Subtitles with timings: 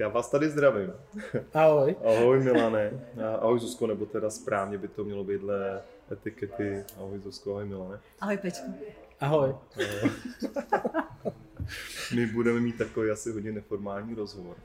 [0.00, 0.92] Já vás tady zdravím.
[1.54, 1.96] Ahoj.
[2.04, 2.90] Ahoj Milane.
[3.40, 5.82] Ahoj Zuzko, nebo teda správně by to mělo být dle
[6.12, 6.84] etikety.
[6.98, 8.00] Ahoj Zuzko, ahoj Milane.
[8.20, 8.66] Ahoj Pečko.
[9.20, 9.54] Ahoj.
[12.14, 14.56] My budeme mít takový asi hodně neformální rozhovor.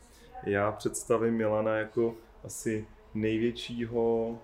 [0.43, 4.37] Já představím Milana jako asi největšího,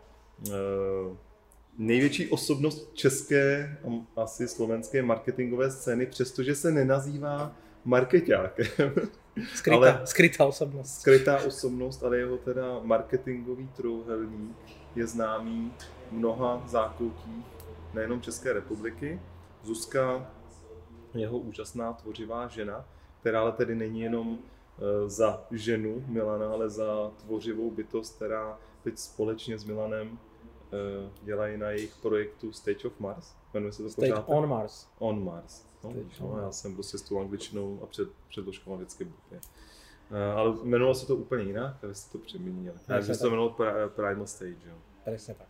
[0.48, 1.16] eh,
[1.78, 8.94] největší osobnost české a asi slovenské marketingové scény, přestože se nenazývá marketákem.
[9.56, 11.00] Skrytá, ale, skrytá osobnost.
[11.00, 14.58] Skrytá osobnost, ale jeho teda marketingový trouhelník
[14.96, 15.74] je známý
[16.10, 17.46] v mnoha zákoutích
[17.94, 19.22] nejenom České republiky.
[19.64, 20.32] Zuzka,
[21.14, 22.86] jeho úžasná tvořivá žena,
[23.20, 28.98] která ale tedy není jenom e, za ženu Milana, ale za tvořivou bytost, která teď
[28.98, 33.36] společně s Milanem e, dělají na jejich projektu Stage of Mars.
[33.54, 34.26] Jmenuje se to Stage pořád?
[34.28, 34.88] on Mars.
[35.00, 35.69] On Mars.
[35.84, 39.40] No, no, já jsem prostě s tou angličtinou a před, předložkou vždycky blbě.
[40.12, 42.76] Uh, ale jmenovalo se to úplně jinak, ale jste to přeměnili.
[42.88, 43.56] Já že se to jmenovalo
[43.90, 44.70] Primal Stage.
[44.70, 44.76] Jo.
[45.06, 45.48] Přesně tak.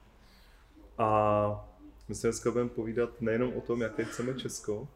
[0.98, 1.70] A
[2.08, 4.88] my se dneska budeme povídat nejenom o tom, jaké chceme Česko,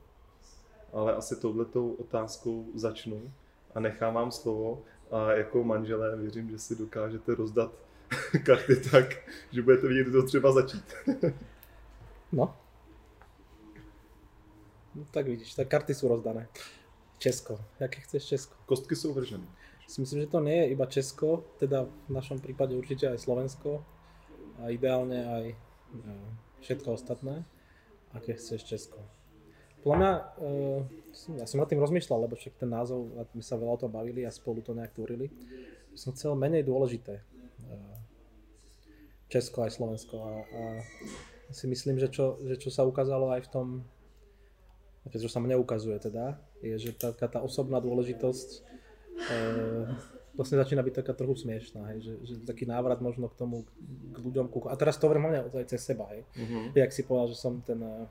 [0.94, 3.34] ale asi touhletou otázkou začnu
[3.76, 4.84] a nechám vám slovo.
[5.12, 7.72] A jako manželé věřím, že si dokážete rozdat
[8.46, 9.06] karty tak,
[9.52, 10.94] že budete vidět, kdo třeba začít.
[12.32, 12.56] no,
[14.94, 16.46] No, tak vidíš, tak karty sú rozdané.
[17.18, 17.58] Česko.
[17.80, 18.56] Jaké chceš Česko?
[18.68, 19.48] Kostky sú vržené.
[19.88, 23.82] Si myslím, že to nie je iba Česko, teda v našom prípade určite aj Slovensko
[24.62, 25.56] a ideálne aj e,
[26.62, 27.48] všetko ostatné.
[28.14, 29.02] Aké chceš Česko?
[29.82, 30.56] Podľa mňa, e,
[31.42, 34.24] ja som nad tým rozmýšľal, lebo však ten názov, my sa veľa o tom bavili
[34.24, 35.32] a spolu to nejak tvorili.
[35.98, 37.20] Som chcel menej dôležité.
[37.20, 37.24] E,
[39.32, 40.62] Česko aj Slovensko a, a
[41.50, 43.68] si myslím, že čo, že čo sa ukázalo aj v tom
[45.12, 48.60] čo sa mne ukazuje teda, je, že tá, tá osobná dôležitosť e,
[50.34, 53.68] vlastne začína byť taká trochu smiešná, hej, že, že taký návrat možno k tomu,
[54.14, 56.26] k ľuďom, ku, a teraz to hovorím hlavne aj cez seba, hej.
[56.40, 56.74] Uh-huh.
[56.74, 58.08] Jak si povedal, že som ten, e,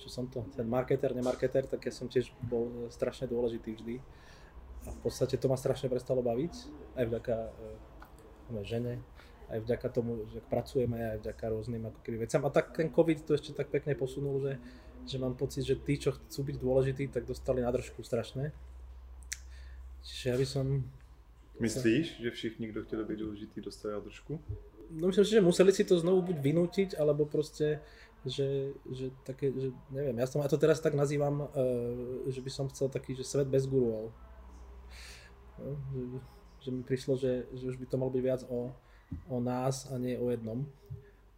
[0.00, 3.96] čo som to, ten marketer, nemarketer, tak ja som tiež bol strašne dôležitý vždy.
[4.86, 6.54] A v podstate to ma strašne prestalo baviť,
[6.96, 8.98] aj vďaka e, žene,
[9.48, 12.42] aj vďaka tomu, že pracujeme, aj vďaka rôznym ako keby veciam.
[12.44, 14.52] A tak ten COVID to ešte tak pekne posunul, že
[15.06, 18.52] že mám pocit, že tí, čo chcú byť dôležití, tak dostali na držku strašné.
[20.02, 20.66] Čiže ja by som...
[21.60, 24.40] Myslíš, že všichni, kdo chtěli být důležitý, dostali na držku?
[24.90, 27.84] No myslím si, že museli si to znovu buď vynútiť, alebo proste,
[28.24, 31.48] že, že také, že neviem, ja, som, ja to teraz tak nazývam, uh,
[32.24, 34.16] že by som chcel taký, že svet bez guruov.
[35.58, 36.00] No, že,
[36.64, 38.72] že mi prišlo, že, že už by to malo byť viac o,
[39.28, 40.64] o nás a nie o jednom.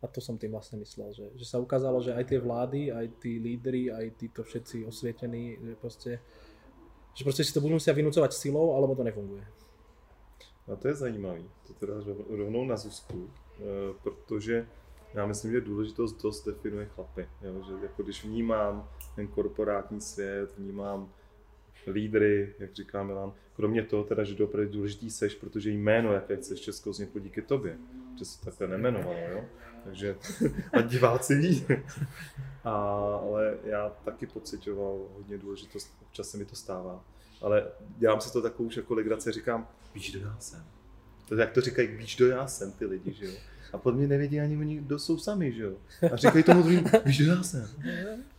[0.01, 3.07] A to som tým vlastne myslel, že, že sa ukázalo, že aj tie vlády, aj
[3.21, 6.13] tí lídry, aj títo všetci osvietení, že proste,
[7.13, 9.45] že proste si to budú musia vynúcovať silou, alebo to nefunguje.
[10.73, 11.95] A to je zajímavý, to teda
[12.31, 13.63] rovnou na Zuzku, eh,
[14.03, 14.67] protože
[15.15, 17.29] já myslím, že důležitost dost definuje chlapy.
[17.43, 17.63] Jo?
[17.67, 21.13] Že jako když vnímám ten korporátní svět, vnímám
[21.87, 26.61] lídry, jak říká Milan, kromě toho teda, že opravdu důležitý seš, protože jméno, jaké chceš
[26.61, 27.79] Česko vzniklo díky tobě,
[28.21, 29.45] že se takhle nemenovalo, jo?
[29.85, 30.17] takže
[30.73, 31.67] a diváci ví.
[32.65, 32.71] A,
[33.23, 37.05] ale já taky pocitoval hodně důležitost, občas se mi to stává.
[37.43, 37.67] Ale
[37.99, 40.65] dělám si to takovou už jako legrace, říkám, víš, kdo já jsem.
[41.29, 43.33] To jak to říkají, víš, kdo já jsem, ty lidi, že jo.
[43.73, 45.73] A pod mě nevědí ani oni, kdo jsou sami, že jo.
[46.13, 47.69] A říkají tomu druhým, víš, kdo já jsem.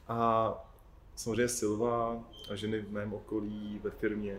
[0.07, 0.53] A
[1.15, 4.37] samozřejmě Silva a ženy v mém okolí, ve firmě,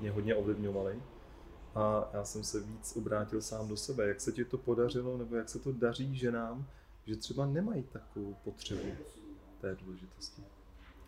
[0.00, 0.96] mě hodně ovlivňovaly
[1.76, 4.08] a já jsem se víc obrátil sám do sebe.
[4.08, 6.66] Jak se ti to podařilo, nebo jak se to daří ženám,
[7.06, 8.96] že třeba nemají takovou potřebu
[9.60, 10.42] té důležitosti.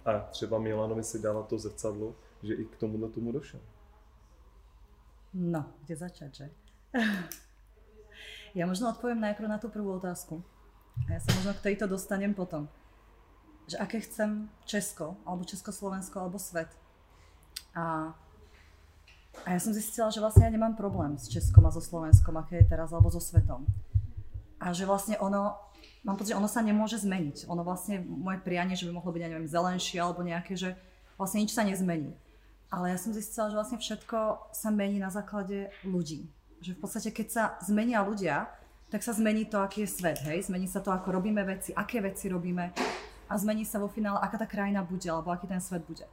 [0.05, 3.61] A třeba Milanovi si dala to zrcadlo, že i k tomuhle tomu došel.
[5.35, 6.47] No, kde začať, že?
[8.59, 10.41] ja možno odpoviem najprv na tú prvú otázku.
[11.05, 12.65] A ja sa možno k tejto dostanem potom.
[13.69, 16.73] Že aké chcem Česko, alebo Československo, alebo svet.
[17.77, 18.17] A
[19.45, 22.63] a ja som zistila, že vlastne ja nemám problém s Českom a so Slovenskom, aké
[22.63, 23.67] je teraz, alebo so svetom.
[24.59, 25.55] A že vlastne ono,
[26.03, 27.47] mám pocit, že ono sa nemôže zmeniť.
[27.47, 30.75] Ono vlastne, moje prianie, že by mohlo byť, ja neviem, zelenšie alebo nejaké, že
[31.15, 32.15] vlastne nič sa nezmení.
[32.69, 36.29] Ale ja som zistila, že vlastne všetko sa mení na základe ľudí.
[36.61, 38.51] Že v podstate, keď sa zmenia ľudia,
[38.89, 40.49] tak sa zmení to, aký je svet, hej?
[40.49, 42.73] Zmení sa to, ako robíme veci, aké veci robíme
[43.29, 46.09] a zmení sa vo finále, aká tá krajina bude, alebo aký ten svet bude.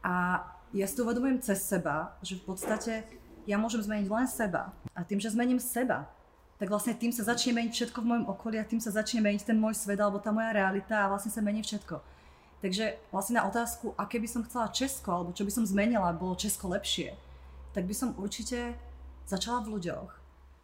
[0.00, 0.40] A
[0.74, 3.06] ja si to uvedomujem cez seba, že v podstate
[3.46, 4.74] ja môžem zmeniť len seba.
[4.96, 6.10] A tým, že zmením seba,
[6.58, 9.46] tak vlastne tým sa začne meniť všetko v mojom okolí a tým sa začne meniť
[9.46, 12.00] ten môj svet alebo tá moja realita a vlastne sa mení všetko.
[12.64, 16.34] Takže vlastne na otázku, aké by som chcela Česko alebo čo by som zmenila, bolo
[16.34, 17.12] Česko lepšie,
[17.76, 18.72] tak by som určite
[19.28, 20.10] začala v ľuďoch.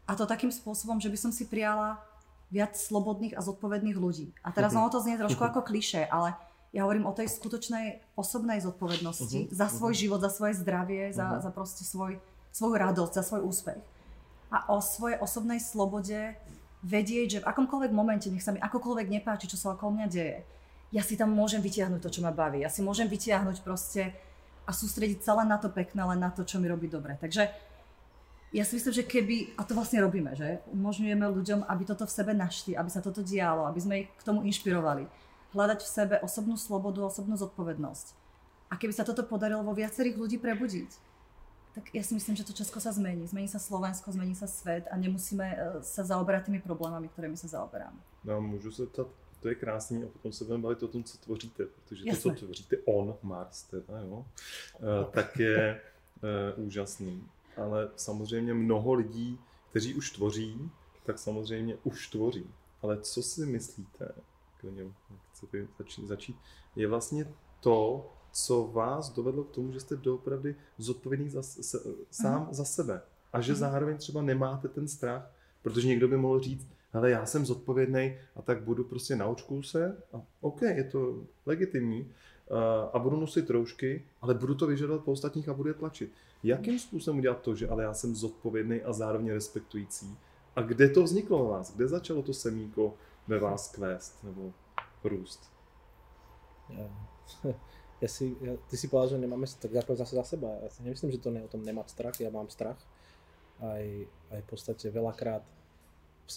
[0.09, 2.01] A to takým spôsobom, že by som si prijala
[2.49, 4.33] viac slobodných a zodpovedných ľudí.
[4.45, 6.37] A teraz ono to znie trošku ako kliše, ale
[6.73, 10.03] ja hovorím o tej skutočnej osobnej zodpovednosti uh-huh, za svoj uh-huh.
[10.03, 11.17] život, za svoje zdravie, uh-huh.
[11.17, 12.17] za, za proste svoj,
[12.49, 13.81] svoju radosť, za svoj úspech.
[14.53, 16.37] A o svojej osobnej slobode
[16.83, 20.39] vedieť, že v akomkoľvek momente, nech sa mi akokoľvek nepáči, čo sa okolo mňa deje,
[20.93, 22.61] ja si tam môžem vytiahnuť to, čo ma baví.
[22.61, 24.13] Ja si môžem vytiahnuť proste
[24.69, 27.17] a sústrediť sa len na to pekné, len na to, čo mi robí dobre.
[27.17, 27.49] Takže
[28.53, 32.13] ja si myslím, že keby, a to vlastne robíme, že umožňujeme ľuďom, aby toto v
[32.13, 35.09] sebe našli, aby sa toto dialo, aby sme ich k tomu inšpirovali.
[35.53, 38.07] Hľadať v sebe osobnú slobodu, osobnú zodpovednosť.
[38.73, 40.91] A keby sa toto podarilo vo viacerých ľudí prebudiť,
[41.75, 43.25] tak ja si myslím, že to Česko sa zmení.
[43.29, 47.49] Zmení sa Slovensko, zmení sa svet a nemusíme e, sa zaoberať tými problémami, ktorými sa
[47.49, 47.97] zaoberáme.
[48.25, 49.07] No, můžu se ptat,
[49.41, 52.23] to je krásný a potom se budeme bavit o tom, co tvoříte, protože Jasne.
[52.23, 54.25] to, co tvoříte on, Mars teda, jo, uh,
[55.11, 55.81] tak je
[56.57, 57.25] uh, úžasný.
[57.57, 59.39] Ale samozřejmě mnoho lidí,
[59.71, 60.71] kteří už tvoří,
[61.07, 62.47] tak samozřejmě už tvoří.
[62.83, 64.13] Ale co si myslíte,
[64.62, 64.93] klidně
[65.32, 66.37] chcete začít, začít,
[66.76, 67.26] je vlastně
[67.61, 71.79] to, co vás dovedlo k tomu, že jste doopravdy zodpovědný za, se,
[72.11, 72.53] sám uh-huh.
[72.53, 73.03] za sebe.
[73.32, 73.56] A že uh-huh.
[73.56, 75.31] zároveň třeba nemáte ten strach,
[75.62, 79.97] protože někdo by mohl říct, ale já jsem zodpovědný a tak budu prostě naučku se
[80.12, 82.12] a OK, je to legitimní
[82.93, 86.12] a budu nosit roušky, ale budu to vyžadovat po ostatních a budu je tlačit.
[86.43, 90.17] Jakým způsobem udělat to, že ale já jsem zodpovědný a zároveň respektující?
[90.56, 91.76] A kde to vzniklo u vás?
[91.76, 92.94] Kde začalo to semínko
[93.29, 94.53] ve vás kvést nebo
[95.05, 95.53] růst?
[98.03, 100.59] Ja si, ja, ty si povedal, že nemáme tak základ zase za seba.
[100.63, 102.79] Ja si nemyslím, že to nie o tom nemať strach, ja mám strach.
[103.63, 103.85] Aj,
[104.35, 105.47] aj v podstate veľakrát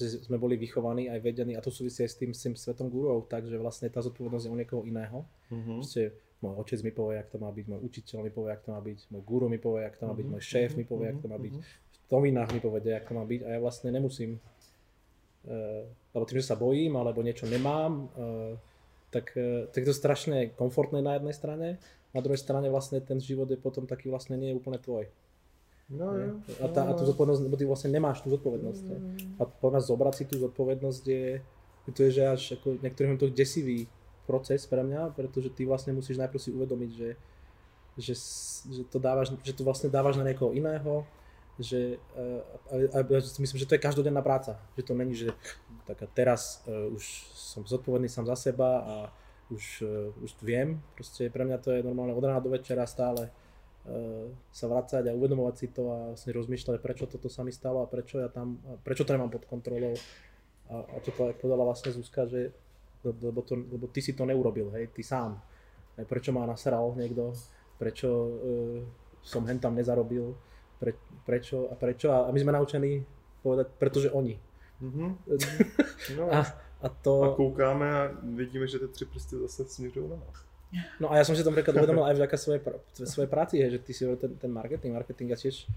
[0.06, 3.26] sme boli vychovaní aj vedení a to súvisí aj s tým, s tým svetom gurov,
[3.32, 5.24] takže vlastne tá zodpovednosť je u niekoho iného.
[5.50, 5.78] Mm-hmm.
[5.80, 6.02] Proste
[6.44, 8.82] môj otec mi povie, jak to má byť, môj učiteľ mi povie, jak to má
[8.82, 11.28] byť, môj guru mi povie, jak to má byť, môj šéf mi povie, jak to
[11.32, 11.54] má byť,
[12.06, 14.38] v novinách mi povede, jak to má byť a ja vlastne nemusím,
[15.46, 18.54] uh, lebo tým, že sa bojím alebo niečo nemám, uh,
[19.10, 21.68] tak, uh, tak to je strašne komfortné na jednej strane,
[22.16, 25.12] na druhej strane vlastne ten život je potom taký vlastne nie je úplne tvoj.
[25.86, 28.86] No, jo, a, tá, a tú zodpovednosť, lebo ty vlastne nemáš tú zodpovednosť.
[28.90, 29.38] Mm.
[29.38, 31.46] A po nás zobrať si tú zodpovednosť je,
[31.94, 33.86] to je, že až ako niektorým to desivý
[34.26, 37.10] proces pre mňa, pretože ty vlastne musíš najprv si uvedomiť, že,
[38.02, 38.14] že,
[38.74, 41.06] že, to, dávaš, že to vlastne dávaš na niekoho iného,
[41.56, 42.02] že
[42.68, 45.32] a, a, a myslím, že to je každodenná práca, že to není, že
[45.88, 48.96] tak a teraz uh, už som zodpovedný sám za seba a
[49.48, 53.32] už, uh, už viem, proste pre mňa to je normálne od rána do večera stále
[53.86, 57.86] Eh, sa vracať a uvedomovať si to a vlastne rozmýšľať, prečo toto sa mi stalo
[57.86, 59.94] a prečo ja tam, prečo to nemám pod kontrolou.
[60.74, 62.50] A, a to povedala vlastne Zuzka, že
[63.06, 65.38] lebo, to, lebo ty si to neurobil, hej, ty sám.
[66.02, 67.38] Prečo ma nasral niekto,
[67.78, 68.82] prečo uh,
[69.22, 70.34] som hen tam nezarobil,
[70.80, 70.94] pre,
[71.26, 72.12] prečo a prečo.
[72.12, 73.06] A, my sme naučení
[73.44, 74.40] povedať, pretože oni.
[74.84, 75.10] Mm-hmm.
[76.20, 76.24] no.
[76.32, 76.40] a,
[76.82, 77.14] a, to...
[77.24, 80.46] a koukáme a vidíme, že tie tři prsty zase směřují na nás.
[81.00, 82.62] No a ja som si to napríklad uvedomil aj vďaka svojej,
[83.08, 85.72] svojej práci, že ty si ten, ten marketing, marketing ja tiež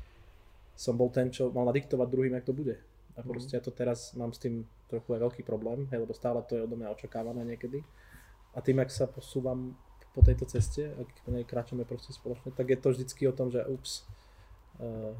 [0.74, 2.78] som bol ten, čo mal nadiktovať druhým, jak to bude.
[3.18, 3.28] A mhm.
[3.30, 6.58] proste ja to teraz mám s tým trochu aj veľký problém, hej, lebo stále to
[6.58, 7.82] je odo mňa očakávané niekedy.
[8.56, 9.76] A tým, ak sa posúvam
[10.16, 13.52] po tejto ceste, ak po nej kráčame proste spoločne, tak je to vždycky o tom,
[13.52, 14.08] že ups,
[14.82, 15.14] uh,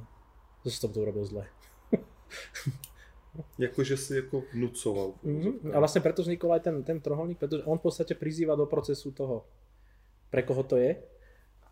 [0.67, 1.47] že som to urobil zle.
[3.59, 5.15] Jakože si jako vnucoval.
[5.23, 5.71] Mm-hmm.
[5.71, 9.15] A vlastne preto vznikol aj ten, ten troholník, pretože on v podstate prizýva do procesu
[9.15, 9.47] toho,
[10.31, 10.99] pre koho to je.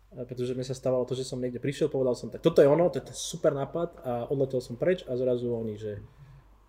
[0.07, 2.87] Pretože mi sa stávalo to, že som niekde prišiel, povedal som, tak toto je ono,
[2.87, 5.99] to je ten super nápad a odletel som preč a zrazu oni, že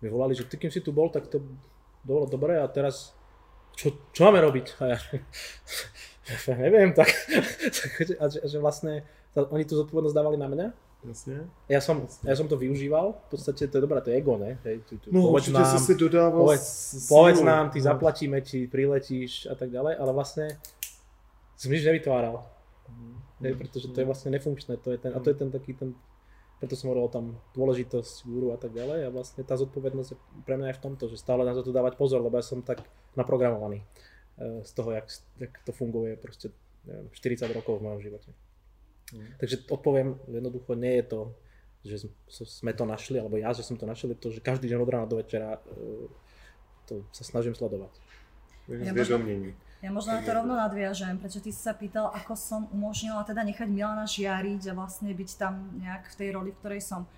[0.03, 1.39] mi volali, že ty kým si tu bol, tak to
[2.03, 3.15] bolo dobré a teraz
[3.79, 4.75] čo, čo máme robiť?
[4.83, 4.99] A ja,
[6.51, 7.07] ja neviem, tak,
[8.21, 9.07] a že, že vlastne
[9.39, 10.67] oni tú zodpovednosť dávali na mňa
[10.99, 11.47] Jasne.
[11.71, 12.27] Ja som, Jasne.
[12.27, 14.59] ja som to využíval, v podstate to je dobré, to je ego, ne?
[14.67, 17.87] Hej, tu, tu, no povedz nám, si dodával povedz, povedz nám, ty no.
[17.87, 20.59] zaplatíme, či priletíš a tak ďalej, ale vlastne
[21.55, 22.43] som nič nevytváral.
[22.91, 23.15] Mm.
[23.47, 24.11] Hej, pretože to je mhm.
[24.11, 25.95] vlastne nefunkčné, to je ten, a to je ten taký ten,
[26.59, 30.59] preto som hovoril tam dôležitosť guru a tak ďalej a vlastne tá zodpovednosť je pre
[30.59, 32.83] mňa aj v tomto, že stále na to dávať pozor, lebo ja som tak
[33.15, 33.87] naprogramovaný
[34.35, 35.07] eh, z toho, jak,
[35.39, 36.51] jak to funguje proste
[36.83, 38.35] neviem, 40 rokov v mojom živote.
[39.13, 39.29] Mm.
[39.41, 41.21] Takže odpoviem, jednoducho nie je to,
[41.85, 41.95] že
[42.29, 44.91] sme to našli, alebo ja, že som to našiel, je to, že každý deň od
[44.91, 46.11] rána do večera e,
[46.85, 47.93] to sa snažím sledovať.
[48.69, 49.17] Ja možno,
[49.81, 53.41] ja možno na to rovno nadviažem, prečo ty si sa pýtal, ako som umožnila teda
[53.41, 57.09] nechať Milana žiariť a vlastne byť tam nejak v tej roli, v ktorej som.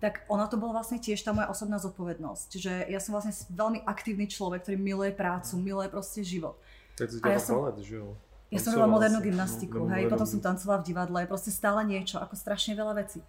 [0.00, 2.44] Tak ona to bola vlastne tiež tá moja osobná zodpovednosť.
[2.50, 6.56] Čiže ja som vlastne veľmi aktívny človek, ktorý miluje prácu, miluje proste život.
[6.96, 7.68] Tak si ja som...
[7.78, 8.16] že jo?
[8.50, 12.18] Ja som robila modernú gymnastiku, no, hej, potom som tancovala v divadle, proste stále niečo,
[12.18, 13.22] ako strašne veľa vecí.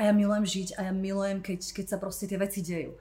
[0.00, 2.96] A ja milujem žiť a ja milujem, keď, keď sa proste tie veci dejú.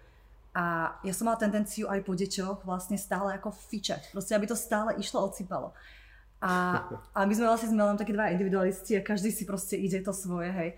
[0.55, 4.11] A ja som mala tendenciu aj po deťoch vlastne stále ako fičať.
[4.11, 5.75] Proste, aby to stále išlo, odsypalo.
[6.39, 6.83] A,
[7.15, 10.11] a my sme vlastne sme len takí dva individualisti a každý si proste ide to
[10.11, 10.69] svoje, hej.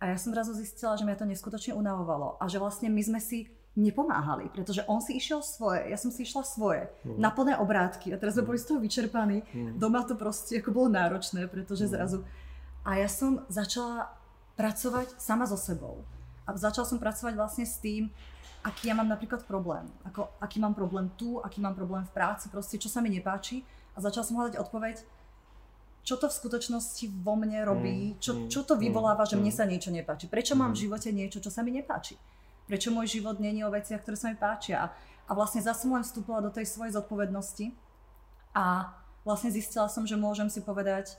[0.00, 3.20] A ja som zrazu zistila, že mňa to neskutočne unavovalo a že vlastne my sme
[3.20, 7.22] si nepomáhali, pretože on si išiel svoje, ja som si išla svoje, mm.
[7.22, 8.48] na plné obrátky a teraz sme mm.
[8.50, 9.38] boli z toho vyčerpaní.
[9.54, 9.78] Mm.
[9.78, 11.92] Doma to proste ako bolo náročné, pretože mm.
[11.94, 12.18] zrazu...
[12.82, 14.10] A ja som začala
[14.56, 16.02] pracovať sama so sebou.
[16.48, 18.10] A začala som pracovať vlastne s tým,
[18.66, 19.86] aký ja mám napríklad problém.
[20.02, 23.62] Ako, aký mám problém tu, aký mám problém v práci, proste čo sa mi nepáči.
[23.94, 24.96] A začala som hľadať odpoveď,
[26.02, 29.92] čo to v skutočnosti vo mne robí, čo, čo to vyvoláva, že mne sa niečo
[29.92, 30.26] nepáči.
[30.26, 32.16] Prečo mám v živote niečo, čo sa mi nepáči
[32.70, 34.94] prečo môj život není o veciach, ktoré sa mi páčia.
[35.26, 37.74] A vlastne zase len vstúpila do tej svojej zodpovednosti
[38.54, 38.94] a
[39.26, 41.18] vlastne zistila som, že môžem si povedať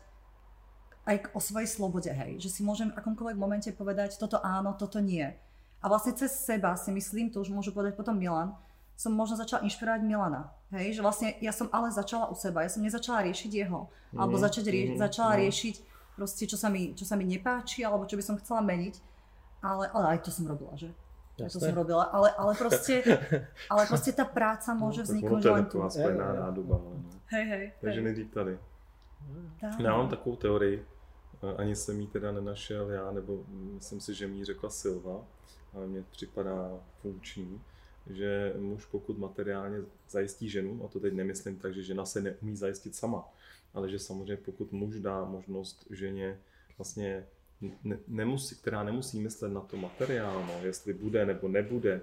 [1.03, 5.03] aj o svojej slobode, hej, že si môžem v akomkoľvek momente povedať toto áno, toto
[5.03, 5.25] nie.
[5.81, 8.53] A vlastne cez seba si myslím, to už môžu povedať potom Milan,
[8.93, 10.53] som možno začala inšpirovať Milana.
[10.69, 14.37] Hej, že vlastne ja som ale začala u seba, ja som nezačala riešiť jeho, alebo
[14.37, 14.43] mhm.
[14.45, 15.01] začať rie- mm-hmm.
[15.01, 15.43] začala mm-hmm.
[15.49, 15.75] riešiť
[16.13, 18.95] proste, čo sa, mi, čo sa mi nepáči, alebo čo by som chcela meniť.
[19.61, 20.93] Ale, ale aj to som robila, že?
[21.41, 23.01] Ja to som robila, ale, ale, proste,
[23.73, 25.81] ale proste tá práca no, môže no, vzniknúť len tu.
[25.81, 26.75] aspoň na nádoba.
[27.33, 27.65] Hej, hej.
[27.81, 28.25] Takže hej.
[28.25, 28.53] tady.
[29.79, 30.85] Já mám takovou teorii,
[31.57, 35.25] ani jsem ji teda nenašel já, nebo myslím si, že mi ji řekla Silva,
[35.73, 37.61] ale mně připadá funkční,
[38.09, 39.77] že muž pokud materiálně
[40.09, 43.23] zajistí ženu, a to teď nemyslím tak, že žena se neumí zajistit sama,
[43.73, 46.39] ale že samozřejmě pokud muž dá možnost ženě
[46.77, 47.27] vlastně
[47.83, 52.01] ne, nemusí, která nemusí myslet na to materiálno, jestli bude nebo nebude,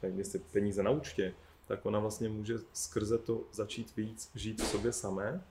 [0.00, 1.34] tak jestli peníze na účtě,
[1.66, 5.42] tak ona vlastně může skrze to začít víc žít v sobě samé,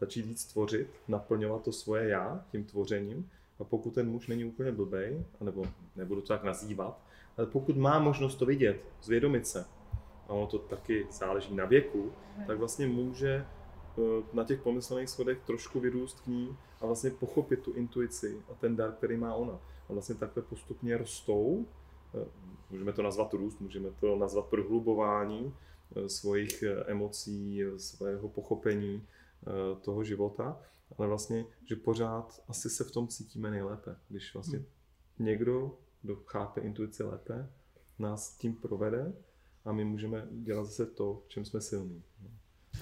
[0.00, 3.30] začít víc tvořit, naplňovat to svoje já tím tvořením.
[3.60, 5.64] A pokud ten muž není úplně blbej, anebo
[5.96, 7.00] nebudu to tak nazývat,
[7.36, 9.64] ale pokud má možnost to vidět, zvědomit se,
[10.28, 12.12] a ono to taky záleží na věku,
[12.46, 13.46] tak vlastně může
[14.32, 18.76] na těch pomyslných schodech trošku vyrůst k ní a vlastně pochopit tu intuici a ten
[18.76, 19.60] dar, který má ona.
[19.88, 21.66] A vlastně takhle postupně rostou,
[22.14, 22.26] eh,
[22.70, 25.54] můžeme to nazvat růst, můžeme to nazvat prohlubování
[25.96, 29.06] eh, svých emocí, svého pochopení
[29.80, 30.60] toho života,
[30.98, 34.66] ale vlastně, že pořád asi se v tom cítíme nejlépe, když vlastně hmm.
[35.18, 37.50] někdo, kdo chápe intuici lépe,
[37.98, 39.12] nás tím provede
[39.64, 42.02] a my můžeme dělat zase to, v čem jsme silní.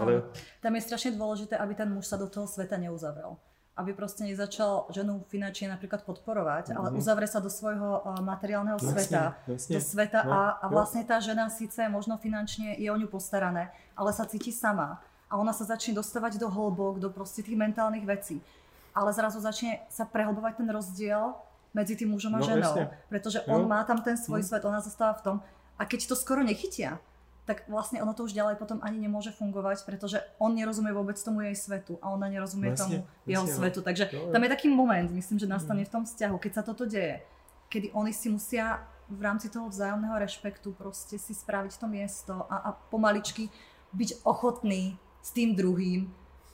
[0.01, 0.25] Ale...
[0.65, 3.37] Tam je strašne dôležité, aby ten muž sa do toho sveta neuzavrel.
[3.73, 6.79] Aby proste nezačal ženu finančne napríklad podporovať, mm-hmm.
[6.79, 6.97] ale mhm.
[7.01, 9.23] uzavre sa do svojho uh, materiálneho jasne, sveta.
[9.49, 9.73] Jasne.
[9.73, 13.73] Do sveta no, a, a vlastne tá žena síce možno finančne je o ňu postarané,
[13.97, 15.01] ale sa cíti sama.
[15.33, 18.45] A ona sa začne dostávať do hĺbok, do proste tých mentálnych vecí.
[18.93, 21.33] Ale zrazu začne sa prehlbovať ten rozdiel
[21.73, 22.77] medzi tým mužom a no, ženou.
[22.77, 22.85] Jasne.
[23.09, 23.69] Pretože on no.
[23.73, 24.47] má tam ten svoj mm.
[24.53, 25.37] svet, ona zostáva v tom.
[25.81, 27.01] A keď to skoro nechytia,
[27.43, 31.43] tak vlastne ono to už ďalej potom ani nemôže fungovať, pretože on nerozumie vôbec tomu
[31.43, 33.79] jej svetu a ona nerozumie vlastne, tomu jeho vlastne, svetu.
[33.83, 36.87] Takže no, tam je taký moment, myslím, že nastane v tom vzťahu, keď sa toto
[36.87, 37.19] deje,
[37.67, 42.71] kedy oni si musia v rámci toho vzájomného rešpektu proste si spraviť to miesto a,
[42.71, 43.51] a pomaličky
[43.93, 46.09] byť ochotný s tým druhým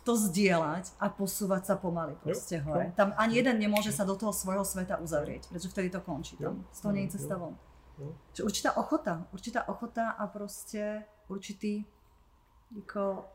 [0.08, 2.96] to zdieľať a posúvať sa pomaly proste jo, hore.
[2.96, 6.40] Tam ani jeden nemôže sa do toho svojho sveta uzavrieť, pretože vtedy to končí.
[6.40, 7.60] Tam z toho nie je cesta von.
[7.98, 8.14] No.
[8.32, 11.82] Že určitá ochota, určitá ochota a proste určitý
[12.70, 13.26] ako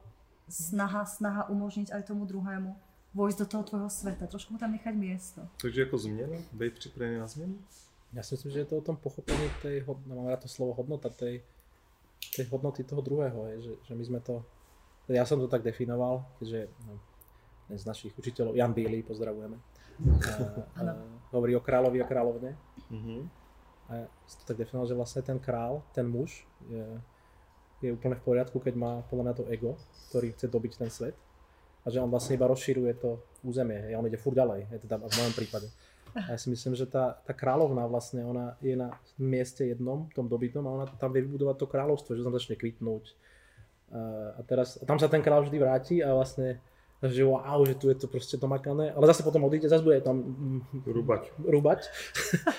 [0.48, 2.72] snaha, snaha umožniť aj tomu druhému
[3.14, 5.46] vojsť do toho tvojho sveta, trošku mu tam nechať miesto.
[5.62, 6.38] Takže ako zmena?
[6.54, 7.56] Být připravený na zmenu?
[8.14, 10.78] Ja si myslím, že je to o tom pochopení tej, no, mám rád to slovo
[10.78, 11.42] hodnota, tej,
[12.38, 14.46] tej hodnoty toho druhého, je, že, že my sme to,
[15.10, 17.02] ja som to tak definoval, keďže no,
[17.70, 19.58] jeden z našich učiteľov, Jan Bílý, pozdravujeme,
[20.30, 20.34] a,
[20.78, 20.82] a,
[21.34, 22.54] hovorí o kráľovi a kráľovne.
[22.94, 23.43] Mm-hmm
[23.92, 26.86] a si to tak definoval, že vlastne ten král, ten muž je,
[27.84, 29.72] je úplne v poriadku, keď má podľa mňa to ego,
[30.10, 31.16] ktorý chce dobiť ten svet
[31.84, 35.04] a že on vlastne iba rozširuje to územie a on ide furt ďalej, je teda
[35.04, 35.68] v mojom prípade.
[36.14, 40.30] A ja si myslím, že tá, tá kráľovna vlastne, ona je na mieste jednom, tom
[40.30, 43.18] dobytom a ona tam vie vybudovať to kráľovstvo, že tam začne kvitnúť.
[43.90, 44.02] A,
[44.38, 46.62] a teraz, a tam sa ten kráľ vždy vráti a vlastne
[47.12, 50.24] že wow, že tu je to proste domakané, ale zase potom odíde, zase bude tam
[50.88, 51.36] rúbať.
[51.44, 51.92] rúbať.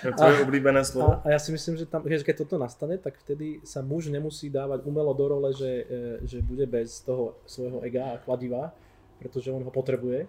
[0.04, 1.24] to je oblíbené slovo.
[1.24, 4.12] A, a, ja si myslím, že, tam, že keď toto nastane, tak vtedy sa muž
[4.12, 8.76] nemusí dávať umelo do role, že, e, že bude bez toho svojho ega a kladiva,
[9.16, 10.28] pretože on ho potrebuje.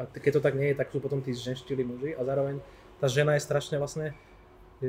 [0.00, 2.62] A, keď to tak nie je, tak sú potom tí ženštili muži a zároveň
[3.02, 4.16] tá žena je strašne vlastne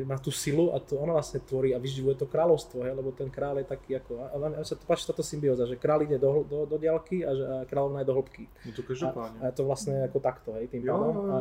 [0.07, 3.27] má tú silu a to ona vlastne tvorí a vyživuje to kráľovstvo, hej, lebo ten
[3.27, 6.47] kráľ je taký ako, a mňa sa to páči táto symbióza, že kráľ ide do,
[6.47, 8.43] do, do diaľky a, že, a kráľovna je do hĺbky.
[8.47, 9.37] No to každopádne.
[9.39, 11.13] A, a je to vlastne ako takto, hej, tým pádom.
[11.27, 11.37] A,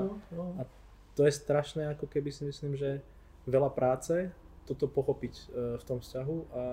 [0.58, 0.62] a
[1.14, 2.98] to je strašné, ako keby si myslím, že
[3.46, 4.34] veľa práce
[4.66, 6.64] toto pochopiť uh, v tom vzťahu a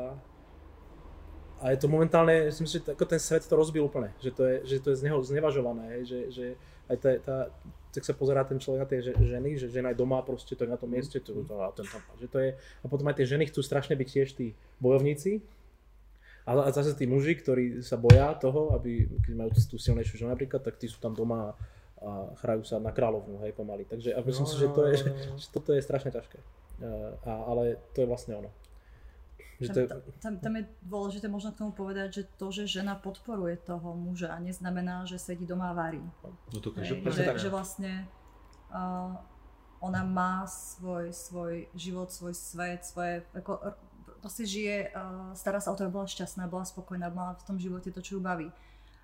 [1.58, 4.56] a je to momentálne, myslím, že ako ten svet to rozbil úplne, že to je,
[4.62, 6.46] že to je z neho znevažované, že, že
[6.86, 7.38] aj tá, tá,
[7.98, 10.70] tak sa pozerá ten človek na tie ženy, že žena je doma proste, to je
[10.70, 13.50] na tom mieste, to, to, to, to, že to je, a potom aj tie ženy
[13.50, 15.42] chcú strašne byť tiež tí bojovníci,
[16.48, 20.32] a, a zase tí muži, ktorí sa boja toho, aby, keď majú tú silnejšiu ženu
[20.32, 21.52] napríklad, tak tí sú tam doma
[21.98, 23.84] a hrajú sa na kráľovnú, hej, pomaly.
[23.90, 26.38] Takže a myslím no, si, že, to je, že, že toto je strašne ťažké.
[27.26, 28.54] A, ale to je vlastne ono.
[29.58, 29.88] Že to je...
[29.90, 33.98] tam, tam, tam je dôležité možno k tomu povedať, že to, že žena podporuje toho
[33.98, 36.04] muža, neznamená, že sedí doma a varí.
[36.54, 38.06] No to Hej, že, že vlastne
[38.70, 39.18] uh,
[39.82, 43.74] ona má svoj, svoj život, svoj svet, svoje, ako,
[44.22, 47.58] proste žije, uh, stará sa o to, aby bola šťastná, bola spokojná, mala v tom
[47.58, 48.54] živote to, čo ju baví.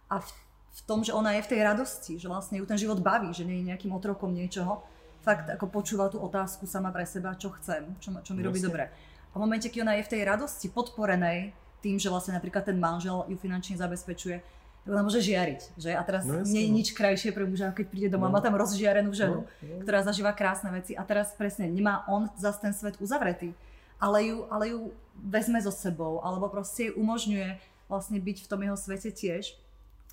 [0.06, 0.30] A v,
[0.70, 3.42] v tom, že ona je v tej radosti, že vlastne ju ten život baví, že
[3.42, 4.86] nie je nejakým otrokom niečoho,
[5.26, 8.94] fakt ako počúva tú otázku sama pre seba, čo chcem, čo, čo mi robí dobre
[9.34, 12.78] a v momente, keď ona je v tej radosti podporenej tým, že vlastne napríklad ten
[12.78, 14.40] manžel ju finančne zabezpečuje,
[14.84, 15.92] tak ona môže žiariť, že?
[15.96, 16.76] A teraz no, nie je no.
[16.78, 18.36] nič krajšie pre muža, keď príde doma, no.
[18.36, 19.82] má tam rozžiarenú ženu, no, no.
[19.82, 23.56] ktorá zažíva krásne veci a teraz presne nemá on zase ten svet uzavretý,
[23.98, 24.80] ale ju, ale ju
[25.18, 29.56] vezme so sebou, alebo proste umožňuje vlastne byť v tom jeho svete tiež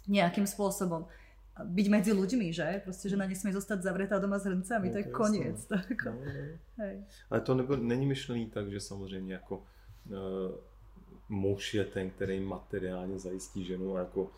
[0.06, 1.04] nejakým spôsobom
[1.64, 2.80] byť medzi ľuďmi, že?
[2.84, 5.58] Proste žena nesmie zostať zavretá doma s hrncami, no, to je to koniec.
[5.66, 6.44] To, ako, no, no.
[6.78, 6.94] Hej.
[7.30, 9.64] Ale to nebo, není myšlený tak, že samozřejmě jako uh,
[11.28, 14.30] muž je ten, který materiálně zajistí ženu a jako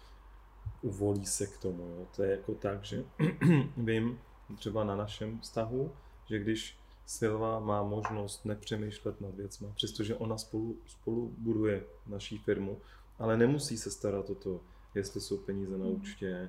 [0.82, 1.82] uvolí se k tomu.
[1.82, 2.06] Jo.
[2.16, 3.04] To je jako tak, že
[3.76, 4.18] vím
[4.56, 5.92] třeba na našem vztahu,
[6.28, 12.78] že když Silva má možnost nepřemýšlet nad věcma, přestože ona spolu, spolu buduje naší firmu,
[13.18, 14.60] ale nemusí se starat o to,
[14.94, 15.94] jestli jsou peníze na mhm.
[15.94, 16.48] účtě, Eh,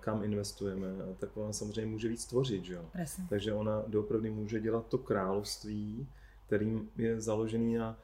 [0.00, 2.84] kam investujeme, tak ona samozřejmě může víc tvořit, že jo?
[2.92, 3.26] Presne.
[3.30, 6.08] Takže ona doopravdy může dělat to království,
[6.46, 7.98] kterým je založený na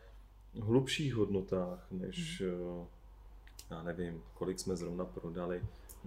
[0.61, 2.87] hlubších hodnotách, než, hmm.
[3.71, 5.63] já nevím, kolik jsme zrovna prodali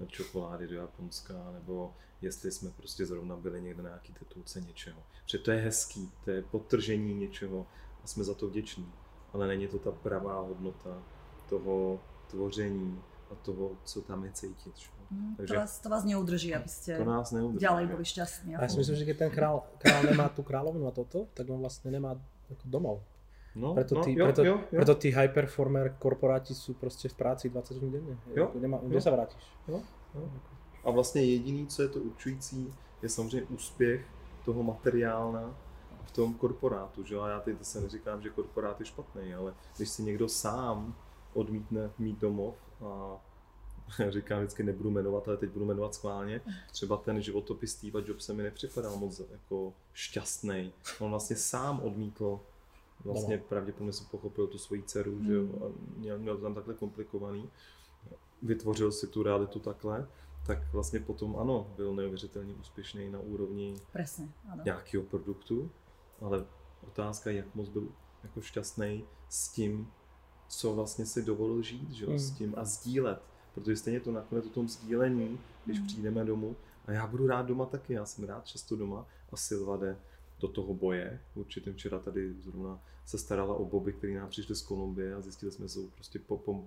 [0.07, 5.03] čokolády do Japonska, nebo jestli jsme prostě zrovna byli někde na nějaký titulce něčeho.
[5.23, 7.67] Protože to je hezký, to je potržení něčeho
[8.03, 8.93] a jsme za to vděční.
[9.33, 11.03] Ale není to ta pravá hodnota
[11.49, 13.01] toho tvoření
[13.31, 14.77] a toho, co tam je cítit.
[14.77, 14.89] Že?
[15.11, 18.55] Mm, Takže, to, vás, to vás neudrží, aby ste to nás neudrží, ďalej boli šťastní.
[18.55, 21.47] A ja si myslím, že keď ten král, král nemá tú kráľovnu a toto, tak
[21.51, 22.15] on vlastne nemá
[22.51, 22.97] ako domov.
[23.51, 24.79] No, preto, no, tí, jo, preto, jo, jo.
[24.79, 28.15] preto tí high performer korporáti sú proste v práci 20 hodín denne.
[28.31, 28.87] Jo, nemá, jo.
[28.87, 29.43] Kde sa vrátiš?
[29.67, 29.83] Jo,
[30.15, 30.23] jo.
[30.83, 34.05] A vlastně jediný, co je to určující, je samozřejmě úspěch
[34.45, 35.55] toho materiálna
[36.03, 37.03] v tom korporátu.
[37.03, 37.15] Že?
[37.17, 40.95] A já teď se neříkám, že korporát je špatný, ale když si někdo sám
[41.33, 43.19] odmítne mít domov a
[44.09, 46.41] říkám vždycky nebudu jmenovat, ale teď budu jmenovat schválně.
[46.71, 50.73] Třeba ten životopis Steve Jobse mi nepřipadal moc jako šťastný.
[50.99, 52.39] On vlastně sám odmítl
[53.05, 53.43] vlastně no.
[53.49, 55.25] pravděpodobně jsem pochopil tu svoji dceru, mm.
[55.25, 55.63] že jo, hmm.
[55.63, 55.65] a
[55.97, 57.49] měl, měl to tam takhle komplikovaný.
[58.41, 60.07] Vytvořil si tu realitu takhle,
[60.47, 64.61] tak vlastně potom ano, byl neuvěřitelně úspěšný na úrovni Presne, ano.
[64.65, 65.71] nějakého produktu,
[66.21, 66.45] ale
[66.87, 67.87] otázka jak moc byl
[68.23, 69.91] jako šťastný s tím,
[70.51, 72.19] co vlastně si dovolil žít, že mm.
[72.19, 73.21] s tím a sdílet
[73.53, 75.87] protože stejně to nakonec o tom sdílení, když mm.
[75.87, 79.77] přijdeme domů, a já budu rád doma taky, já jsem rád často doma a Silva
[79.77, 79.97] jde
[80.39, 81.19] do toho boje.
[81.35, 85.51] Určitě včera tady zrovna se starala o boby, který nám přišli z Kolumbie a zjistili
[85.51, 86.19] jsme, že jsou prostě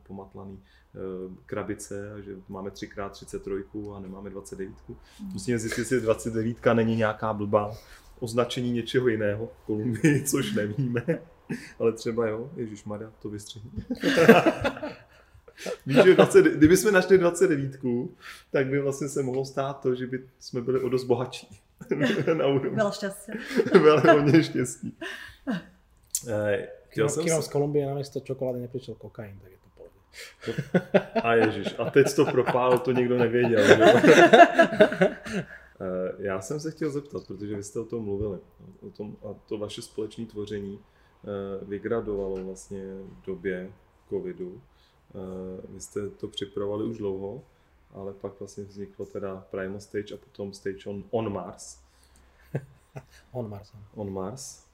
[0.03, 0.63] pomatlaný
[0.95, 0.99] e,
[1.47, 4.75] krabice a že máme 3x33 a nemáme 29.
[4.89, 4.97] Mm.
[5.33, 7.77] Musíme zjistit, jestli 29 není nějaká blbá
[8.21, 11.03] označení něčeho jiného v Kolumbii, což nevíme.
[11.79, 13.71] Ale třeba jo, Ježíš Maria, to vystřihni.
[15.87, 17.81] Víš, že 20, kdyby jsme našli 29,
[18.51, 21.61] tak by vlastně se mohlo stát to, že by jsme byli o dost bohatší.
[22.35, 22.77] na úrovni.
[22.77, 23.33] Bylo štěstí.
[23.73, 24.99] Bylo hodně štěstí.
[26.29, 27.43] Eh, chtěl jsem se...
[27.43, 29.95] z Kolumbie na město čokolády nepřišel kokain, tak je to pohodě.
[31.23, 33.67] A ježiš, a teď to propál, to někdo nevěděl.
[33.67, 33.77] Že?
[35.81, 38.39] Eh, já jsem se chtěl zeptat, protože vy jste o tom mluvili,
[38.81, 40.81] o tom, a to vaše společné tvoření
[41.63, 43.73] vygradovalo vlastně v době
[44.09, 44.61] covidu
[45.15, 47.43] Eh, vy jste to připravovali už dlouho,
[47.91, 51.79] ale pak vlastně vzniklo teda Primal Stage a potom Stage on, on Mars.
[53.33, 53.73] on Mars.
[53.95, 54.67] On Mars.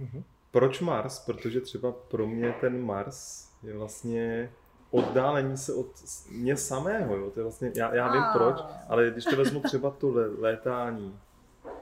[0.00, 0.22] Mm-hmm.
[0.50, 1.18] Proč Mars?
[1.18, 4.52] Protože třeba pro mě ten Mars je vlastně
[4.90, 5.92] oddálení se od
[6.30, 7.16] mě samého.
[7.16, 7.30] Jo?
[7.30, 11.18] To je vlastně, já, já vím proč, ale když to vezmu třeba to létání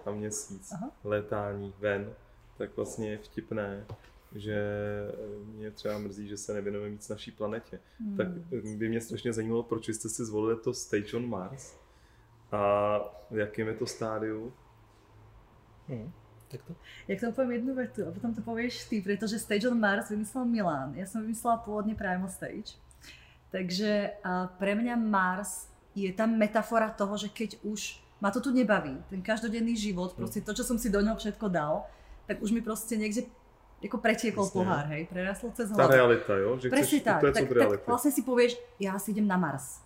[0.07, 0.91] na měsíc, Aha.
[1.05, 2.15] létání ven,
[2.59, 3.87] tak vlastně je vtipné,
[4.35, 4.59] že
[5.45, 7.81] mě třeba mrzí, že se nevěnujeme víc naší planetě.
[8.01, 8.17] Hmm.
[8.17, 8.29] Tak
[8.77, 11.77] by mě strašně zajímalo, proč jste si zvolili to Station Mars
[12.53, 12.61] a
[13.31, 14.53] v jakém je to stádiu
[15.89, 16.11] Hm.
[16.51, 16.75] Tak to?
[17.07, 20.11] Ja k tomu poviem jednu vetu a potom to povieš ty, pretože Stage on Mars
[20.11, 20.95] vymyslel Milan.
[20.99, 22.79] Ja som vymyslela pôvodne Primal Stage.
[23.55, 24.19] Takže
[24.59, 29.23] pre mňa Mars je tá metafora toho, že keď už ma to tu nebaví, ten
[29.23, 31.87] každodenný život, proste to, čo som si do ňoho všetko dal,
[32.27, 33.27] tak už mi proste niekde
[33.85, 34.57] ako pretiekol Jasne.
[34.57, 35.95] pohár, hej, prerastol cez Tá hlavu.
[35.95, 36.59] realita, jo?
[36.59, 37.21] Že Presne chceš tak.
[37.23, 39.85] Tak, tak vlastne si povieš, ja si idem na Mars.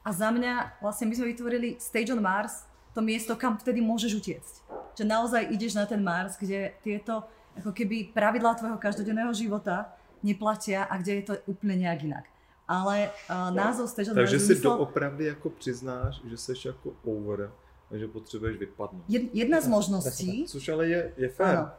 [0.00, 2.64] A za mňa, vlastne my sme vytvorili Stage on Mars,
[2.96, 4.54] to miesto, kam vtedy môžeš utiecť.
[4.98, 7.22] Že naozaj ideš na ten Mars, kde tieto
[7.54, 9.92] ako keby pravidlá tvojho každodenného života
[10.24, 12.24] neplatia a kde je to úplne nejak inak.
[12.70, 16.92] Ale uh, názov Stage on Mars Takže si vymyslel doopravdy jako přiznáš, že jsi jako
[17.04, 17.52] over
[17.90, 19.04] a že potřebuješ vypadnout.
[19.08, 21.70] jed, jedna z možností, Což ale je, je fér.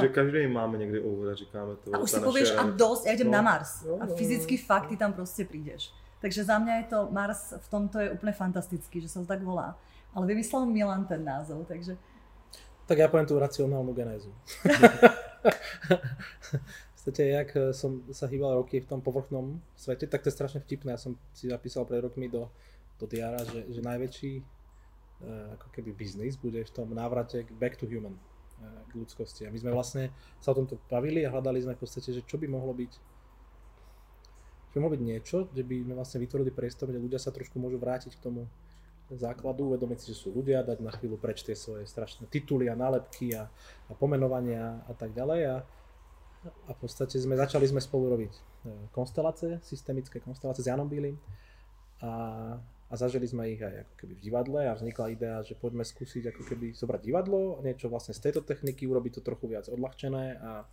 [0.00, 1.90] Že každý máme někdy over a říkáme to.
[1.94, 2.76] a už si naše povieš, a realita.
[2.76, 3.32] dosť, ja idem No.
[3.32, 3.82] na Mars.
[3.82, 4.62] Jo, A jo, fyzicky jo.
[4.66, 5.90] fakt ty tam proste prídeš.
[6.22, 9.42] Takže za mňa je to Mars v tomto je úplne fantastický, že sa to tak
[9.42, 9.74] volá.
[10.14, 11.98] Ale vymyslel Milan ten názov, takže
[12.86, 14.30] Tak ja poviem tú racionálnu genézu.
[15.82, 20.36] v podstate, jak eh, som sa hýbal roky v tom povrchnom svete, tak to je
[20.36, 20.94] strašne vtipné.
[20.94, 22.46] Ja som si zapísal pred rokmi do,
[22.98, 24.32] do diára, že, že najväčší
[25.58, 28.18] ako keby biznis bude v tom návrate back to human,
[28.60, 29.46] eh, k ľudskosti.
[29.46, 30.10] A my sme vlastne
[30.42, 32.92] sa o tomto bavili a hľadali sme v podstate, že čo by mohlo byť
[34.72, 37.60] čo by mohlo byť niečo, že by sme vlastne vytvorili priestor, kde ľudia sa trošku
[37.60, 38.48] môžu vrátiť k tomu
[39.12, 42.78] základu, uvedomiť si, že sú ľudia, dať na chvíľu preč tie svoje strašné tituly a
[42.78, 43.52] nálepky a,
[43.88, 45.40] a pomenovania a tak ďalej.
[45.52, 45.56] A,
[46.42, 48.40] a v podstate sme, začali sme spolu robiť e,
[48.90, 51.20] konstelácie, systemické konstelácie s Janom Bílym
[52.02, 52.56] a,
[52.92, 56.28] a zažili sme ich aj ako keby v divadle a vznikla idea, že poďme skúsiť
[56.28, 60.68] ako keby zobrať divadlo, niečo vlastne z tejto techniky, urobiť to trochu viac odľahčené a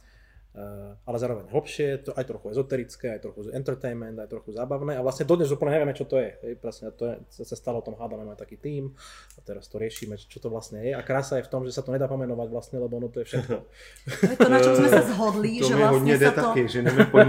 [1.06, 5.24] ale zároveň hlbšie, to aj trochu ezoterické, aj trochu entertainment, aj trochu zábavné a vlastne
[5.24, 6.36] dodnes úplne nevieme, čo to je.
[6.42, 8.92] Hej, presne, to je, sa, stalo o tom hádame, máme taký tým
[9.38, 11.82] a teraz to riešime, čo to vlastne je a krása je v tom, že sa
[11.82, 13.56] to nedá pomenovať vlastne, lebo ono to je všetko.
[14.20, 16.42] to je to, na čom sme sa zhodli, to že vlastne sa to...
[16.44, 16.80] taky, že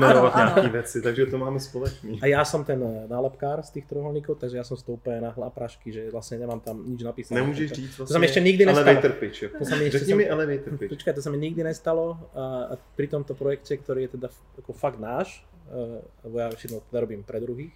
[0.01, 0.53] Ano, ano.
[0.55, 2.19] nějaký věci, takže to máme společný.
[2.23, 5.21] A ja som ten eh, nálepkár z tých trojuholníkov, takže ja som si to úplne
[5.21, 7.41] nahla prašky, že vlastne nemám tam nič napísané.
[7.41, 8.87] Nemůžeš To- říct To vlastně sa mi ešte nikdy nestalo.
[8.87, 9.39] elevator pitch.
[9.59, 10.91] To sa mi ešte Řekni sa- mi elevator pitch.
[10.91, 12.05] Počkaj, to sa mi nikdy nestalo
[12.35, 12.75] a, a
[13.11, 14.31] pri tomto projekte, ktorý je teda
[14.63, 17.75] ako fakt náš, uh, lebo ja väčšinou teda robím pre druhých,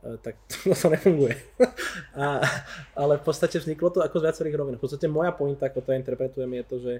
[0.00, 1.36] uh, tak to, to nefunguje.
[2.16, 2.40] a,
[2.96, 4.80] ale v podstate vzniklo to ako z viacerých rovín.
[4.80, 6.94] V podstate moja pointa, ako to ja interpretujem, je to, že,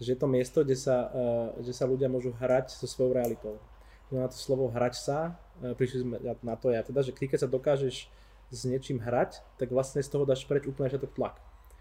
[0.00, 3.60] že je to miesto, kde sa, uh, že sa ľudia môžu hrať so svojou realitou.
[4.08, 7.48] No na to slovo hrať sa, prišli sme na to ja teda, že keď sa
[7.50, 8.08] dokážeš
[8.48, 11.36] s niečím hrať, tak vlastne z toho dáš preč úplne všetok tlak.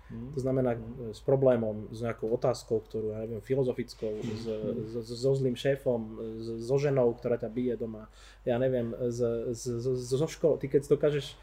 [0.08, 0.80] To znamená e,
[1.12, 6.00] s problémom, s nejakou otázkou, ktorú, ja neviem, filozofickou, s, s, s, so zlým šéfom,
[6.39, 8.08] s, so ženou, ktorá ťa bije doma,
[8.48, 9.20] ja neviem, s,
[9.52, 11.36] s, s, so školou, ty keď dokážeš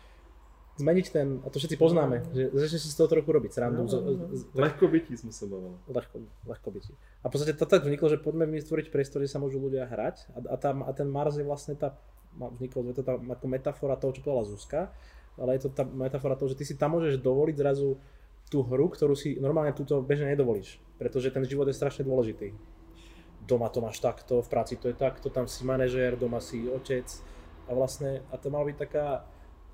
[0.75, 3.95] zmeniť ten, a to všetci poznáme, že začneš si z toho trochu robiť srandu, z,
[4.35, 5.79] z, Lehko bytí jsme se bavili.
[5.87, 6.85] ľahko, ľahko byť.
[7.23, 10.27] A v podstate to tak vzniklo, že poďme vytvoriť priestor, kde sa môžu ľudia hrať.
[10.35, 11.95] A, a, tam, a ten Mars je vlastne tá,
[12.35, 14.91] vzniklo, to tá ako metafora toho, čo povedala Zuzka,
[15.39, 17.95] ale je to tá metafora toho, že ty si tam môžeš dovoliť zrazu
[18.55, 22.55] tú hru, ktorú si normálne túto bežne nedovolíš, pretože ten život je strašne dôležitý.
[23.43, 27.11] Doma to máš takto, v práci to je takto, tam si manažér, doma si otec
[27.67, 29.27] a vlastne, a to mala byť taká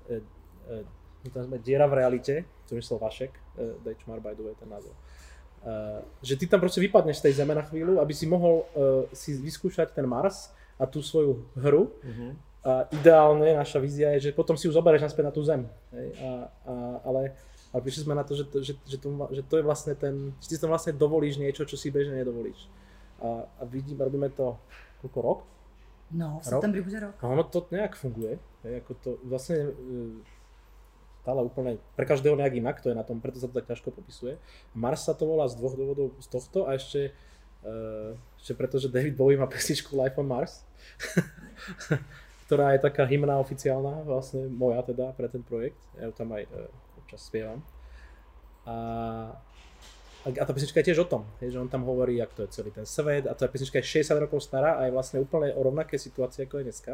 [0.09, 0.25] e,
[0.81, 3.41] e, tam sme diera v realite, čo myslel Vašek, e,
[3.85, 4.97] Dejčmar by the way ten názov.
[5.61, 9.05] Uh, že ty tam proste vypadneš z tej zeme na chvíľu, aby si mohol uh,
[9.13, 10.49] si vyskúšať ten Mars
[10.81, 11.93] a tú svoju hru.
[12.01, 12.49] Mhm.
[12.65, 15.69] A ideálne naša vízia je, že potom si ju zoberieš naspäť na tú zem.
[15.93, 16.07] Hej?
[16.17, 16.29] A,
[16.65, 16.73] a,
[17.05, 17.37] ale,
[17.71, 20.35] ale prišli sme na to, že to, že, že, to, že to je vlastne ten,
[20.43, 22.67] že ty si tam vlastne dovolíš niečo, čo si bežne nedovolíš.
[23.23, 24.59] A, a vidím, robíme to
[24.99, 25.39] koľko rok?
[26.11, 27.15] No, v septembri bude rok.
[27.23, 28.35] A ono to nejak funguje.
[28.67, 29.71] Hej, ako to vlastne e,
[31.23, 33.95] stále úplne, pre každého nejak inak, to je na tom, preto sa to tak ťažko
[33.95, 34.35] popisuje.
[34.75, 37.15] Mars sa to volá z dvoch dôvodov z tohto a ešte,
[37.63, 37.71] e,
[38.35, 40.67] ešte preto, že David Bowie má pesničku Life on Mars,
[42.45, 45.79] ktorá je taká hymna oficiálna, vlastne moja teda pre ten projekt.
[45.95, 46.67] Ja ju tam aj e,
[47.11, 47.59] občas spievam.
[48.63, 48.75] A,
[50.23, 52.71] a, tá pesnička je tiež o tom, že on tam hovorí, jak to je celý
[52.71, 55.99] ten svet a tá pesnička je 60 rokov stará a je vlastne úplne o rovnaké
[55.99, 56.93] situácii ako je dneska.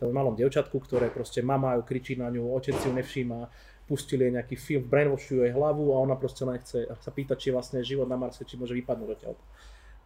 [0.00, 3.44] To malom devčatku, ktoré proste mama ju kričí na ňu, otec ju nevšíma,
[3.84, 7.48] pustili jej nejaký film, brainwashujú jej hlavu a ona proste len chce sa pýtať, či
[7.52, 9.36] vlastne život na Marse, či môže vypadnúť odtiaľ.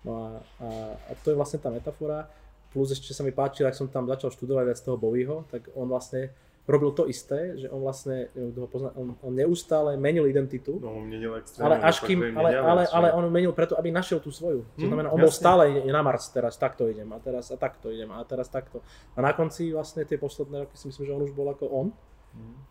[0.03, 0.27] No a,
[0.59, 2.27] a, a, to je vlastne tá metafora.
[2.73, 5.87] Plus ešte sa mi páčilo, ak som tam začal študovať viac toho Bowieho, tak on
[5.93, 6.33] vlastne
[6.69, 11.05] robil to isté, že on vlastne, ho pozná, on, on neustále menil identitu, No, on
[11.11, 11.75] měnil extrémně.
[11.75, 14.63] ale až kým, ale, ale, věc, ale on menil preto, aby našiel tú svoju.
[14.63, 15.43] To Hm, znamená, on bol jasne.
[15.43, 18.79] stále na Mars, teraz takto idem a teraz a takto idem a teraz takto.
[19.17, 21.87] A na konci vlastne tie posledné roky si myslím, že on už bol ako on.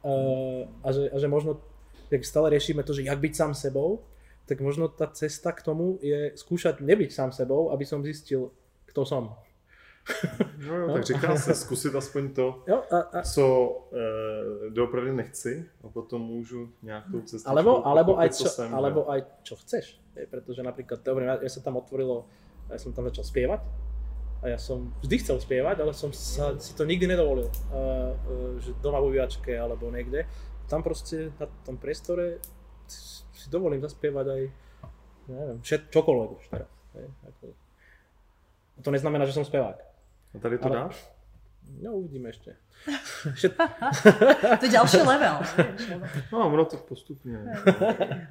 [0.02, 1.62] Uh, a, že, a že možno,
[2.10, 4.02] jak stále riešime to, že jak byť sám sebou,
[4.50, 8.50] tak možno tá cesta k tomu je skúšať nebyť sám sebou, aby som zistil,
[8.90, 9.36] kto som.
[10.68, 13.46] No jo, tak říká se zkusit aspoň to, Jo, a, a, co
[13.94, 19.24] e, doopravdy nechci a potom můžu nějakou cestou alebo, alebo, aj čo, jsem, alebo aj
[19.44, 20.02] čo chceš.
[20.16, 22.28] Je, pretože napríklad, dobre, ja, ja sa tam otvorilo,
[22.70, 23.62] ja som tam začal spievať
[24.44, 28.60] a ja som vždy chcel spievať, ale som sa, si to nikdy nedovolil, uh, uh,
[28.60, 30.28] že doma vo vývačke alebo niekde.
[30.68, 32.44] Tam proste na tom priestore
[32.88, 34.42] si, dovolím zaspievať aj,
[35.32, 36.72] neviem, čokoľvek už teraz.
[36.98, 37.44] Hej, ako,
[38.82, 39.91] to neznamená, že som spevák.
[40.36, 41.12] A tady to Ale- dáš?
[41.80, 42.58] No uvidíme ešte.
[44.60, 45.38] To je ďalší level.
[46.32, 47.38] No, ono to postupně.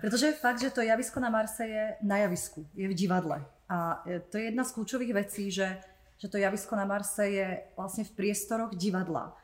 [0.01, 3.45] Pretože je fakt, že to javisko na Marse je na javisku, je v divadle.
[3.69, 5.79] A e, to je jedna z kľúčových vecí, že,
[6.19, 7.47] že to javisko na Marse je
[7.79, 9.37] vlastne v priestoroch divadla.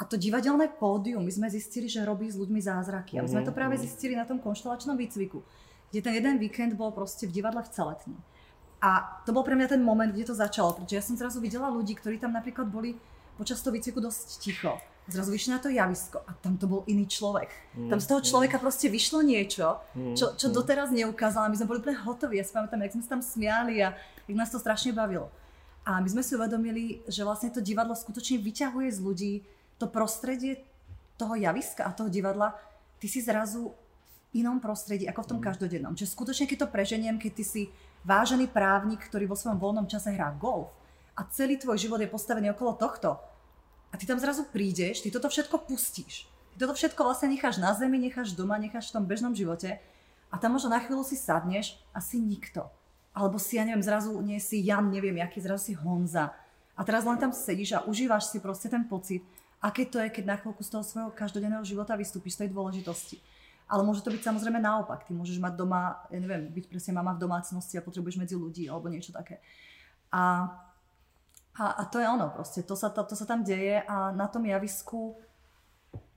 [0.00, 3.20] A to divadelné pódium, my sme zistili, že robí s ľuďmi zázraky.
[3.20, 5.44] A my sme to práve zistili na tom konštelačnom výcviku,
[5.92, 8.18] kde ten jeden víkend bol proste v divadle v Celetni.
[8.84, 11.72] A to bol pre mňa ten moment, kde to začalo, pretože ja som zrazu videla
[11.72, 13.00] ľudí, ktorí tam napríklad boli
[13.40, 14.76] počas toho výcviku dosť ticho.
[15.08, 17.48] Zrazu vyšli na to javisko a tam to bol iný človek.
[17.76, 19.80] Tam z toho človeka proste vyšlo niečo,
[20.12, 21.48] čo, čo doteraz neukázala.
[21.48, 22.40] My sme boli úplne hotoví.
[22.40, 25.32] Ja si pamätám, jak sme sa tam smiali a jak nás to strašne bavilo.
[25.84, 29.32] A my sme si uvedomili, že vlastne to divadlo skutočne vyťahuje z ľudí
[29.76, 30.64] to prostredie
[31.20, 32.56] toho javiska a toho divadla.
[32.96, 33.76] Ty si zrazu
[34.32, 35.92] v inom prostredí, ako v tom každodennom.
[35.92, 37.62] Čiže skutočne, keď to preženiem, keď ty si
[38.04, 40.70] vážený právnik, ktorý vo svojom voľnom čase hrá golf
[41.16, 43.16] a celý tvoj život je postavený okolo tohto,
[43.94, 46.26] a ty tam zrazu prídeš, ty toto všetko pustíš.
[46.50, 49.78] Ty toto všetko vlastne necháš na zemi, necháš doma, necháš v tom bežnom živote
[50.30, 52.66] a tam možno na chvíľu si sadneš a si nikto.
[53.14, 56.34] Alebo si, ja neviem, zrazu nie si Jan, neviem, jaký, zrazu si Honza.
[56.74, 59.22] A teraz len tam sedíš a užívaš si proste ten pocit,
[59.62, 63.22] aké to je, keď na chvíľku z toho svojho každodenného života vystúpiš z tej dôležitosti.
[63.64, 65.08] Ale môže to byť samozrejme naopak.
[65.08, 68.68] Ty môžeš mať doma, ja neviem, byť presne mama v domácnosti a potrebuješ medzi ľudí
[68.68, 69.40] alebo niečo také.
[70.12, 70.52] A
[71.54, 74.26] a, a to je ono proste, to sa, to, to sa tam deje a na
[74.26, 75.14] tom javisku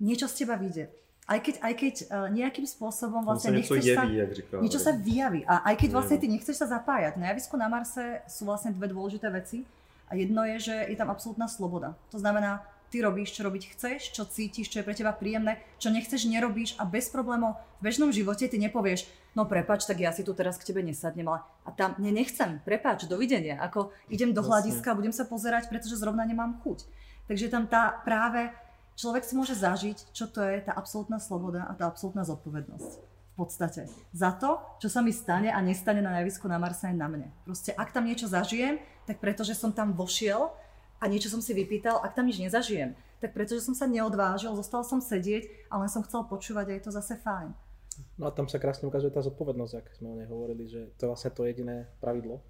[0.01, 0.89] niečo z teba vyjde.
[1.27, 4.03] Aj keď, aj keď uh, nejakým spôsobom vlastne něco nechceš sa...
[4.07, 4.55] jeví, jak říká.
[4.63, 5.43] Niečo sa vyjaví.
[5.43, 7.19] A aj keď vlastne ty nechceš sa zapájať.
[7.19, 9.67] Na javisku na Marse sú vlastne dve dôležité veci.
[10.07, 11.99] A jedno je, že je tam absolútna sloboda.
[12.15, 15.91] To znamená, ty robíš, čo robiť chceš, čo cítiš, čo je pre teba príjemné, čo
[15.91, 20.23] nechceš, nerobíš a bez problémov v bežnom živote ty nepovieš, no prepač, tak ja si
[20.23, 24.41] tu teraz k tebe nesadnem, ale a tam ne, nechcem, prepač, dovidenia, ako idem do
[24.41, 26.87] hľadiska budem sa pozerať, pretože zrovna nemám chuť.
[27.27, 28.47] Takže tam tá práve,
[28.95, 32.91] človek si môže zažiť, čo to je tá absolútna sloboda a tá absolútna zodpovednosť.
[33.37, 33.85] V podstate.
[34.17, 37.29] Za to, čo sa mi stane a nestane na javisku na Marse aj na mne.
[37.45, 40.49] Proste, ak tam niečo zažijem, tak pretože som tam vošiel
[40.97, 44.81] a niečo som si vypýtal, ak tam nič nezažijem, tak pretože som sa neodvážil, zostal
[44.81, 47.53] som sedieť a len som chcel počúvať a je to zase fajn.
[48.17, 51.05] No a tam sa krásne ukazuje tá zodpovednosť, ak sme o nej hovorili, že to
[51.05, 52.41] je vlastne to jediné pravidlo,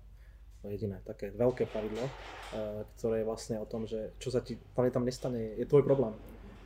[0.60, 4.60] to jediné, také veľké pravidlo, eh, ktoré je vlastne o tom, že čo sa ti
[4.75, 6.12] tam, tam nestane, je tvoj problém.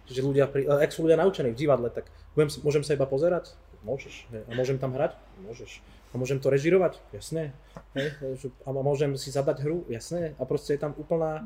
[0.09, 3.05] Čiže ľudia, pri, eh, ak sú ľudia naučení v divadle, tak budem, môžem sa iba
[3.05, 3.53] pozerať?
[3.81, 4.29] Môžeš.
[4.29, 4.43] Hej.
[4.45, 5.17] A môžem tam hrať?
[5.41, 5.81] Môžeš.
[6.11, 6.99] A môžem to režirovať?
[7.15, 7.55] Jasné.
[7.97, 8.13] Hej.
[8.65, 9.87] A môžem si zadať hru?
[9.89, 10.37] Jasné.
[10.37, 11.41] A proste je tam úplná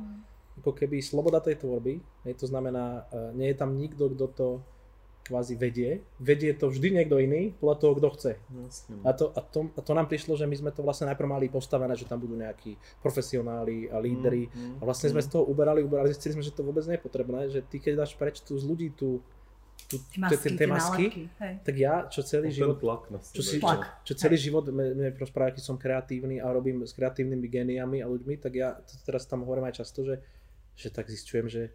[0.59, 2.01] ako keby sloboda tej tvorby.
[2.27, 2.33] Hej.
[2.43, 4.47] To znamená, eh, nie je tam nikto, kto to
[5.25, 6.05] kvázi vedie.
[6.21, 8.31] Vedie to vždy niekto iný, podľa toho, kto chce.
[9.01, 11.49] A to, a, to, a to nám prišlo, že my sme to vlastne najprv mali
[11.49, 14.45] postavené, že tam budú nejakí profesionáli a lídry.
[14.45, 15.27] Mm, mm, A vlastne sme mm.
[15.27, 18.05] z toho uberali, uberali, zistili sme, že to vôbec nie je potrebné, že ty keď
[18.05, 19.25] dáš preč tu z ľudí tú,
[19.85, 21.21] Tie masky, tie nálepky.
[21.37, 21.53] Hej.
[21.61, 24.01] tak ja, čo celý Ten život, tlak na čo, si, čo, Tlak.
[24.01, 28.41] čo celý život mne, rozpráva, aký som kreatívny a robím s kreatívnymi géniami a ľuďmi,
[28.41, 30.25] tak ja to teraz tam hovorím aj často, že,
[30.73, 31.69] že tak zistujem, že,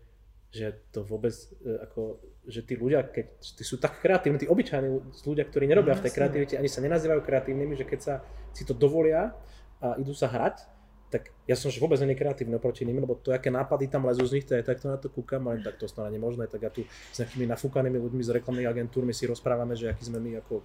[0.50, 1.30] že to vôbec
[1.62, 2.18] e, ako,
[2.50, 4.90] že tí ľudia, keď tí sú tak kreatívni, tí obyčajní
[5.22, 8.14] ľudia, ktorí nerobia v tej kreativite, ani sa nenazývajú kreatívnymi, že keď sa
[8.50, 9.30] si to dovolia
[9.78, 10.79] a idú sa hrať,
[11.10, 14.22] tak ja som že vôbec nie kreatívny oproti nim, lebo to, aké nápady tam lezú
[14.30, 16.62] z nich, to je takto na to kúkam, ale tak to snad nie možné, tak
[16.62, 20.38] ja tu s nejakými nafúkanými ľuďmi z reklamných agentúrmi si rozprávame, že aký sme my
[20.38, 20.62] ako,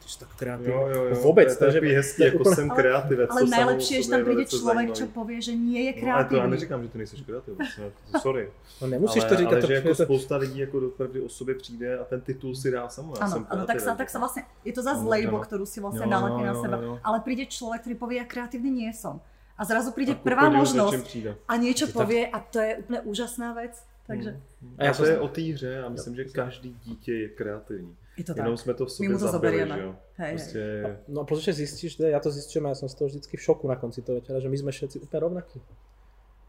[0.00, 0.72] ty si tak kreatívny.
[0.72, 1.14] Jo, jo, jo.
[1.20, 3.28] Vôbec, to je takže- hezký, jako úplne- jsem Ale- kreativec.
[3.30, 6.24] Ale o najlepšie je, že tam príde človek, čo povie, že nie je No, ale
[6.24, 6.50] to já kreatívny.
[6.50, 8.44] neříkám, že ty nejsi kreativec, no, to- sorry.
[8.80, 11.28] No nemusíš ale, to říkať, ale to, že jako to, spousta lidí jako dopravdy o
[11.28, 13.12] sobě přijde a ten titul si dá samo.
[13.16, 16.06] Jsem áno, tak sa, tak sa vlastne, je to zase Áno, label, ktorú si vlastne
[16.08, 16.76] nalepí na seba.
[17.04, 19.20] Ale príde človek, ktorý povie, ja kreatívny nie som.
[19.58, 21.34] A zrazu príde A prvá možnosť přijde.
[21.48, 23.74] a niečo Je tak- povie a to je úplne úžasná vec.
[24.06, 24.30] Takže
[24.78, 27.96] A, A já to je o té hře a myslím, že každý dítě je kreativní.
[28.16, 28.36] je to tak.
[28.44, 29.84] Jenom jsme to v sobě mu to zabili, zoberieme.
[29.84, 29.90] jo.
[30.16, 30.36] Hej, hej.
[30.36, 30.62] Prostě,
[31.08, 33.42] No a protože zistíš, že ja to zistujem a ja som z toho vždycky v
[33.42, 35.60] šoku na konci toho večera, že my sme všetci úplne rovnakí.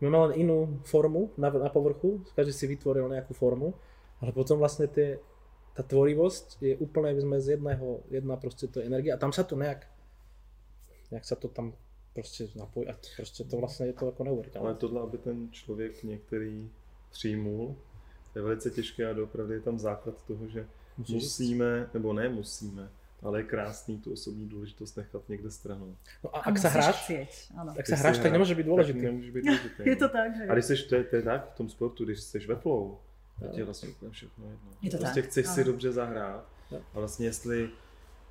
[0.01, 3.73] My máme len inú formu na, na povrchu, každý si vytvoril nejakú formu,
[4.23, 5.19] ale potom vlastne tie,
[5.75, 9.43] tá tvorivosť je úplne sme z jedného, jedna proste to je energia a tam sa
[9.43, 9.83] to nejak,
[11.11, 11.73] nejak sa to tam
[12.19, 14.67] prostě napojí a prostě to vlastně je to jako neuvěřitelné.
[14.67, 16.69] Ale tohle, aby ten člověk některý
[17.11, 17.75] přijmul,
[18.35, 20.67] je velice těžké a opravdu je tam základ toho, že
[20.99, 22.89] Musíš musíme, nebo ne musíme,
[23.21, 25.95] ale je krásný tu osobní důležitost nechat někde stranou.
[26.23, 28.99] No a, a ak sa hráš, chcieť, ak sa hráš, tak nemôže byť dôležitý.
[28.99, 29.81] nemôže byť dôležitý.
[29.87, 30.43] je to tak, že?
[30.43, 32.99] A když seš, to je, to je tak v tom sportu, když jsi ve flow,
[33.39, 34.69] tak je vlastně úplně všechno jedno.
[34.81, 35.29] Je to prostě tak.
[35.31, 35.55] chceš ano.
[35.55, 36.43] si dobře zahrát
[36.93, 37.69] a vlastně jestli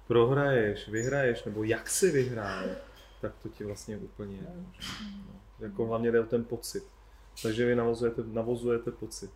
[0.07, 2.65] prohraješ, vyhraješ, nebo jak si vyhrál,
[3.21, 4.39] tak to ti vlastně úplně.
[4.57, 5.41] No.
[5.59, 6.85] Jako hlavně jde o ten pocit.
[7.43, 9.31] Takže vy navozujete, navozujete pocit.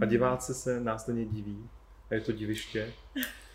[0.00, 1.68] A diváci se následně diví,
[2.10, 2.92] a je to diviště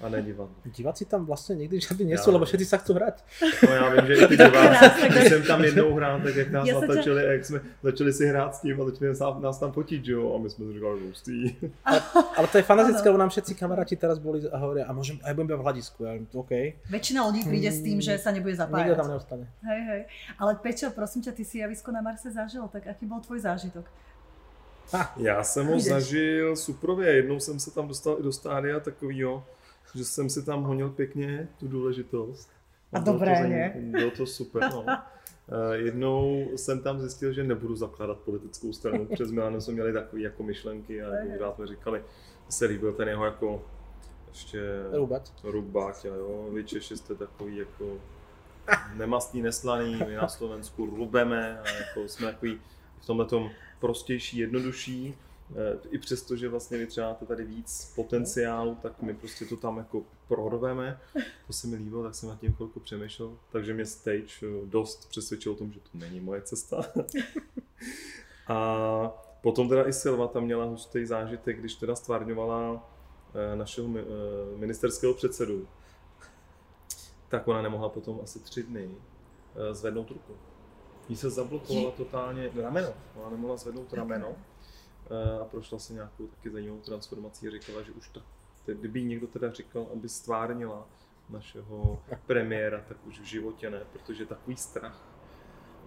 [0.01, 0.55] a ne divadlo.
[0.65, 3.23] Diváci tam vlastně nikdy žádný nejsou, lebo všetci sa chcú hrať.
[3.63, 6.67] No já vím, že i ty diváci, když jsem tam jednou hrál, tak jak nás
[6.67, 10.37] natočili, jak jsme začali si hrát s tím a začali nás, tam že jo, a
[10.37, 11.55] my jsme si říkali, hustý.
[12.35, 15.27] Ale to je fantastické, lebo nám všetci kamaráti teraz boli a hovoria, a môžem, a
[15.27, 16.03] ja budem v hľadisku.
[16.03, 16.51] Ja hovorím, OK.
[16.91, 18.97] Väčšina ľudí príde s tým, že sa nebude Nikto zapájať.
[18.99, 19.45] tam neostane.
[19.63, 20.01] Hej, hej.
[20.39, 23.87] Ale Pečo, prosím ťa, ty si javisko na Marse zažil, tak aký bol tvoj zážitok?
[25.17, 29.43] Já jsem ho zažil suprově, jednou jsem se tam dostal i do stádia takovýho,
[29.95, 32.49] že jsem si tam honil pěkně tu důležitost.
[32.93, 33.73] A bylo dobré, to, ne?
[33.77, 34.85] Bylo to super, no.
[35.49, 39.05] Eh, Jednou jsem tam zjistil, že nebudu zakládat politickou stranu.
[39.05, 42.03] Přes Milano jsme měli takové jako myšlenky a jako pořád jsme říkali,
[42.45, 43.63] že se líbil ten jeho jako
[44.29, 44.61] ještě
[44.93, 45.31] Rúbať.
[45.43, 47.97] Rubáť, a jo, vy Češi jste takový jako
[48.95, 52.59] nemastný, neslaný, my na Slovensku rubeme a jako jsme takový
[53.01, 53.49] v tomhle tom
[53.85, 55.15] prostější, jednodušší.
[55.51, 59.57] Eh, I přesto, že vlastně vy třeba máte tady víc potenciálu, tak my prostě to
[59.57, 60.99] tam jako prorveme.
[61.47, 63.37] To se mi líbilo, tak jsem nad tím chvilku přemýšlel.
[63.51, 66.85] Takže mě stage eh, dost přesvědčil o tom, že to není moje cesta.
[68.47, 69.09] a
[69.41, 72.89] potom teda i Silva tam měla hustý zážitek, když teda stvárňovala
[73.35, 75.67] eh, našeho mi- eh, ministerského předsedu,
[77.29, 78.89] tak ona nemohla potom asi tři dny
[79.71, 80.33] zvednout ruku.
[81.09, 84.27] Jí se zablokovala totálně rameno, ona nemohla zvednout rameno
[85.11, 88.21] eh, a prošla se nějakou taky zajímavou transformací a říkala, že už to,
[88.65, 90.87] kdyby někdo teda říkal, aby stvárnila
[91.29, 95.01] našeho premiéra, tak už v životě ne, protože takový strach,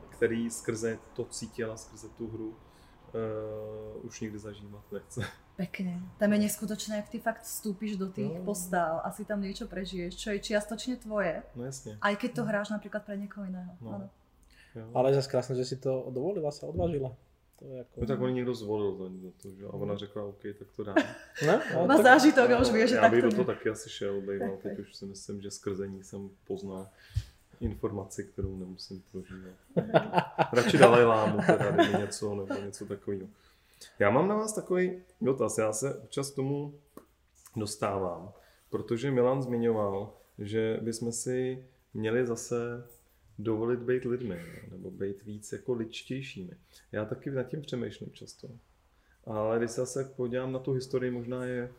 [0.08, 5.20] který skrze to cítila, skrze tu hru, uh, už nikdy zažívat nechce.
[5.56, 6.02] Pekne.
[6.18, 8.44] Tam je neskutočné, jak ty fakt vstúpiš do tých No.
[8.44, 11.98] postáv a si tam niečo prežiješ, čo je čiastočne tvoje, No jasně.
[12.00, 13.74] aj keď to hráš napríklad pre niekoho iného.
[13.82, 13.90] No.
[13.94, 14.06] Áno.
[14.78, 14.90] Jo.
[14.94, 17.10] Ale je zase krásne, že si to dovolila, sa odvážila.
[17.58, 17.94] To je ako...
[18.00, 19.66] No tak on někdo zvolil za za to, že?
[19.66, 20.96] A ona řekla, OK, tak to dám.
[21.46, 23.44] No, ale Má tak- zážitok a už vie, že Já tak bych to do toho
[23.44, 24.22] taky asi šel.
[24.38, 26.86] Tak, Teď už si myslím, že skrze ní jsem poznal
[27.60, 29.54] informaci, kterou nemusím prožívat.
[30.52, 33.28] Radši Dalaj Lámu teda, kdyby něco nebo něco takového.
[33.98, 36.74] Já mám na vás takový dotaz, já se občas k tomu
[37.56, 38.32] dostávám,
[38.70, 42.84] protože Milan zmiňoval, že bychom si měli zase
[43.38, 44.68] dovolit být lidmi, ne?
[44.70, 46.52] nebo být víc jako ličtějšími.
[46.92, 48.48] Já taky nad tím přemýšlím často.
[49.24, 51.72] Ale když se zase podívám na tu historii, možná je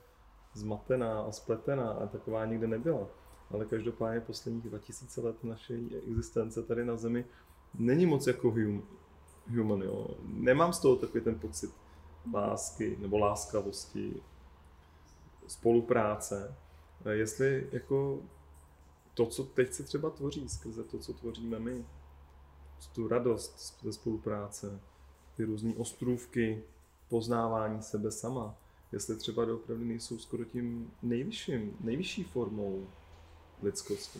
[0.53, 3.07] zmatená a spletená a taková nikdy nebyla.
[3.49, 7.25] Ale každopádně posledních 2000 let naší existence tady na Zemi
[7.73, 8.83] není moc jako hum,
[9.57, 9.81] human.
[9.81, 10.07] Jo.
[10.25, 11.71] Nemám z toho takový ten pocit
[12.33, 14.21] lásky nebo láskavosti,
[15.47, 16.55] spolupráce.
[17.09, 18.21] Jestli jako
[19.13, 21.85] to, co teď se třeba tvoří skrze to, co tvoříme my,
[22.93, 24.79] tu radost ze spolupráce,
[25.35, 26.63] ty různé ostrůvky,
[27.09, 28.55] poznávání sebe sama,
[28.91, 32.87] jestli třeba doopravdy nejsou skoro tím nejvyšším, nejvyšší formou
[33.63, 34.19] lidskosti.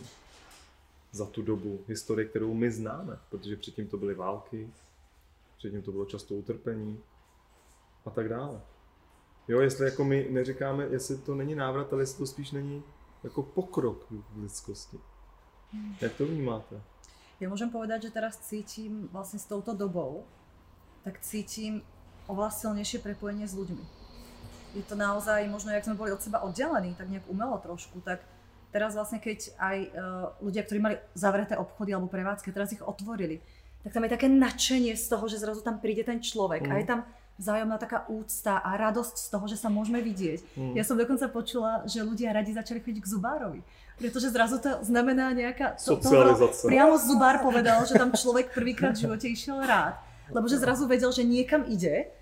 [1.12, 4.70] Za tu dobu, historie, kterou my známe, protože předtím to byly války,
[5.56, 7.00] předtím to bylo často utrpení
[8.04, 8.62] a tak dále.
[9.48, 12.82] Jo, jestli jako my neříkáme, jestli to není návrat, ale jestli to spíš není
[13.24, 14.98] jako pokrok v lidskosti.
[16.00, 16.80] Jak to vnímáte?
[17.40, 20.28] Ja môžem povedať, že teraz cítim vlastne s touto dobou,
[21.06, 21.80] tak cítim
[22.28, 23.84] oveľa silnejšie prepojenie s ľuďmi.
[24.76, 28.20] Je to naozaj, možno jak sme boli od seba oddelení, tak nejak umelo trošku, tak
[28.70, 29.90] teraz vlastne keď aj uh,
[30.44, 33.40] ľudia, ktorí mali zavreté obchody alebo prevádzky, teraz ich otvorili,
[33.82, 36.70] tak tam je také nadšenie z toho, že zrazu tam príde ten človek Mm.
[36.70, 37.00] a je tam
[37.40, 40.44] vzájomná taká úcta a radosť z toho, že sa môžeme vidieť.
[40.52, 40.76] Mm.
[40.76, 43.60] Ja som dokonca počula, že ľudia radi začali chodiť k zubárovi,
[43.96, 45.80] pretože zrazu to znamená nejaká...
[45.80, 46.12] To, to
[46.68, 49.96] priamo zubár povedal, že tam človek prvýkrát v živote išiel rád,
[50.28, 52.12] lebo že zrazu vedel, že niekam ide,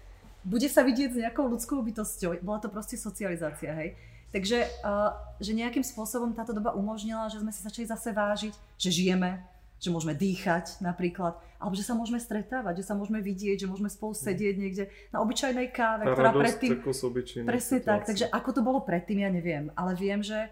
[0.46, 2.38] bude sa vidieť s nejakou ľudskou bytosťou.
[2.46, 3.98] Bola to proste socializácia, hej.
[4.30, 8.90] Takže uh, že nejakým spôsobom táto doba umožnila, že sme si začali zase vážiť, že
[8.92, 9.40] žijeme,
[9.78, 13.86] že môžeme dýchať napríklad, alebo že sa môžeme stretávať, že sa môžeme vidieť, že môžeme
[13.86, 16.70] spolu sedieť niekde na obyčajnej káve, Tá ktorá predtým...
[17.46, 18.08] Presne tak, situácie.
[18.10, 20.50] takže ako to bolo predtým, ja neviem, ale viem, že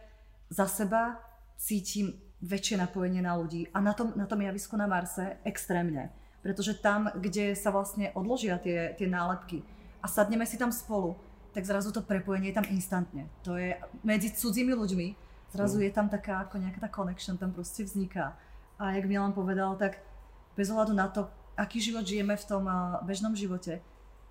[0.50, 1.18] za seba
[1.58, 6.12] cítim väčšie napojenie na ľudí a na tom, na tom javisku na Marse extrémne.
[6.44, 9.66] Pretože tam, kde sa vlastne odložia tie, tie nálepky
[9.98, 11.18] a sadneme si tam spolu,
[11.50, 13.26] tak zrazu to prepojenie je tam instantne.
[13.42, 13.74] To je
[14.04, 15.08] medzi cudzími ľuďmi,
[15.50, 18.36] zrazu je tam taká ako nejaká tá connection tam proste vzniká.
[18.78, 20.00] A jak Milan povedal, tak
[20.56, 23.80] bez ohľadu na to, aký život žijeme v tom a, bežnom živote,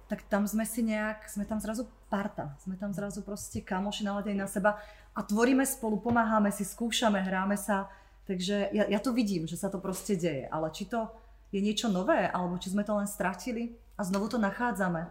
[0.06, 4.38] tak tam sme si nejak, sme tam zrazu parta, sme tam zrazu proste kamoši naladení
[4.38, 4.78] na seba
[5.18, 7.90] a tvoríme spolu, pomáhame si, skúšame, hráme sa,
[8.30, 11.10] takže ja, ja to vidím, že sa to proste deje, ale či to
[11.50, 15.10] je niečo nové, alebo či sme to len stratili a znovu to nachádzame.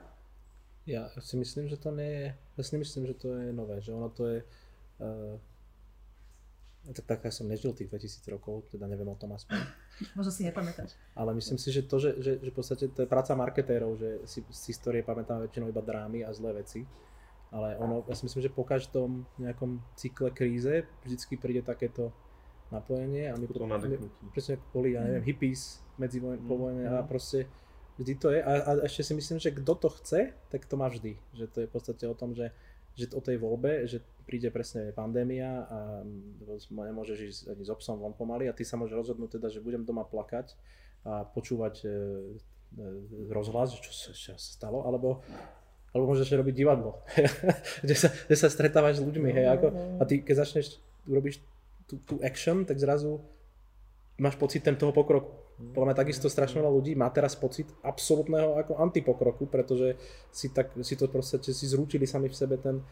[0.85, 2.27] Ja si myslím, že to nie je,
[2.61, 4.39] ja si nemyslím, že to je nové, že ono to je,
[5.01, 5.41] uh,
[6.93, 9.57] tak, tak ja som nežil tých 2000 rokov, teda neviem o tom aspoň.
[10.19, 10.99] Možno si nepamätáš.
[11.17, 14.21] Ale myslím si, že to, že, že, že v podstate to je práca marketérov, že
[14.29, 16.85] si z histórie pamätáme väčšinou iba drámy a zlé veci.
[17.55, 22.11] Ale ono, ja si myslím, že po každom nejakom cykle kríze vždycky príde takéto
[22.75, 24.25] napojenie a my, To my nadechnutí.
[24.35, 27.07] presne ako boli, ja neviem, hippies medzi vojn, po Mm, vojne a mm.
[27.07, 27.47] proste
[28.03, 28.41] vždy to je.
[28.43, 31.15] A, a ešte si myslím, že kto to chce, tak to má vždy.
[31.31, 32.51] Že to je v podstate o tom, že,
[32.99, 35.79] že o tej voľbe, že príde presne pandémia a
[36.69, 39.85] nemôžeš ísť ani s obsom von pomaly a ty sa môžeš rozhodnúť teda, že budem
[39.85, 40.57] doma plakať
[41.05, 41.93] a počúvať e, e,
[43.29, 45.21] rozhlas, čo sa, čo sa stalo, alebo
[45.95, 47.07] alebo môžeš robiť divadlo,
[47.87, 51.39] kde, sa, kde sa stretávaš s ľuďmi, hej, ako, a ty keď začneš, urobíš
[51.87, 53.23] tú, tú action, tak zrazu
[54.19, 55.31] máš pocit ten toho pokroku.
[55.55, 59.95] Podľa mňa takisto strašne veľa ľudí má teraz pocit absolútneho ako antipokroku, pretože
[60.35, 62.83] si, tak, si to proste si zrútili sami v sebe ten,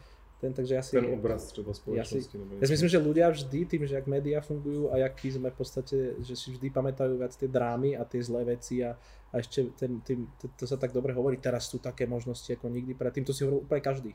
[0.43, 0.99] ten takže ja si...
[0.99, 2.59] Ten obraz třeba ja, si, spoločnosti.
[2.59, 5.55] ja si myslím, že ľudia vždy tým, že ak médiá fungujú a aký sme v
[5.55, 8.91] podstate, že si vždy pamätajú viac tie drámy a tie zlé veci a,
[9.31, 12.67] a ešte ten, tým, to, to, sa tak dobre hovorí, teraz sú také možnosti ako
[12.67, 14.11] nikdy predtým, to si hovoril úplne každý.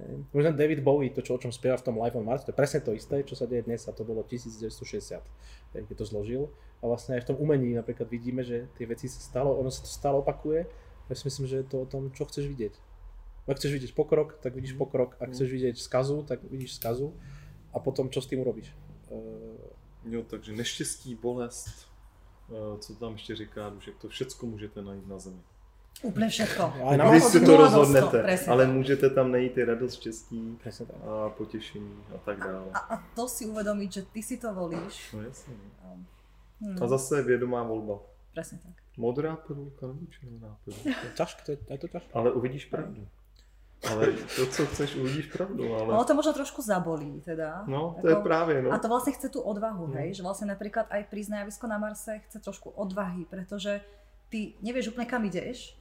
[0.00, 0.24] Hej.
[0.32, 2.56] Možno David Bowie, to čo, o čom spieva v tom Live on Mars, to je
[2.56, 5.20] presne to isté, čo sa deje dnes a to bolo 1960,
[5.76, 6.48] hej, keď to zložil.
[6.80, 9.84] A vlastne aj v tom umení napríklad vidíme, že tie veci sa stalo, ono sa
[9.84, 10.64] to stále opakuje.
[11.12, 12.91] Ja si myslím, že je to o tom, čo chceš vidieť.
[13.48, 15.18] Ak chceš vidieť pokrok, tak vidíš pokrok.
[15.18, 17.10] Ak chceš vidieť skazu, tak vidíš skazu.
[17.74, 18.70] A potom čo s tým urobíš?
[19.10, 19.72] Uh,
[20.04, 21.86] Jo, takže neštěstí, bolest,
[22.50, 25.40] eh, co tam ještě říká Dušek, to všecko můžete najít na zemi.
[26.02, 26.62] Úplne všetko.
[26.88, 30.86] Aj na Když si to rozhodnete, presne ale můžete tam najít i radost, štěstí presne
[30.86, 30.96] tak.
[31.04, 32.66] a potěšení a tak dále.
[32.74, 35.12] A, a to si uvedomiť, že ty si to volíš.
[35.12, 35.54] No jasně.
[36.60, 37.98] Hmm, A zase vědomá volba.
[38.34, 38.74] presne tak.
[38.96, 41.00] Modrá pilulka nebo červená pilulka.
[41.14, 42.10] Ťažké, to je, to ťažké.
[42.14, 43.06] Ale uvidíš pravdu.
[43.90, 46.04] Ale to, co chceš, uvidíš pravdu, ale...
[46.06, 47.66] to možno trošku zabolí, teda.
[47.66, 48.70] No, to je Ako- právě, no.
[48.72, 49.94] A to vlastne chce tú odvahu, No.
[49.98, 50.14] hej?
[50.14, 53.80] Že vlastne napríklad aj prísť na javisko na Marse chce trošku odvahy, pretože
[54.30, 55.74] ty nevieš úplne kam ideš.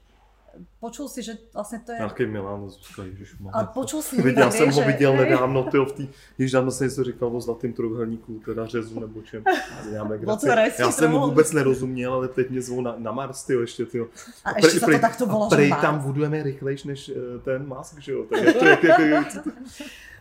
[0.79, 1.99] Počul si, že vlastne to je...
[2.03, 3.53] Nějaký Milan Zuzka, ježišmarja.
[3.55, 6.87] Ale počul si niekde, jsem vieš, ho viděl nedávno, tyjo, v tý, již dávno jsem
[6.87, 9.43] něco říkal o zlatým trojuhelníku, teda řezu nebo čem.
[10.79, 14.07] Já, jsem mu vůbec nerozuměl, ale teď mě zvou na, na Mars, tyjo, ještě, tyjo.
[14.45, 15.81] A ešte sa to takto volá, že prej Mars.
[15.81, 18.25] tam budujeme rychlejš než eh, ten Musk, že jo?
[18.25, 19.27] Tak je to jak, jak, jak,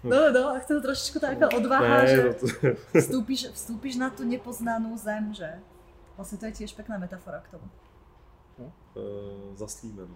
[0.05, 2.47] No, no, a chce to trošičku taká odvaha, ne, že no to,
[3.01, 5.61] vstúpiš, vstúpiš na tú nepoznanú zem, že?
[6.17, 7.69] Vlastne to je tiež pekná metafora k tomu.
[9.57, 10.15] Zaslíbeno.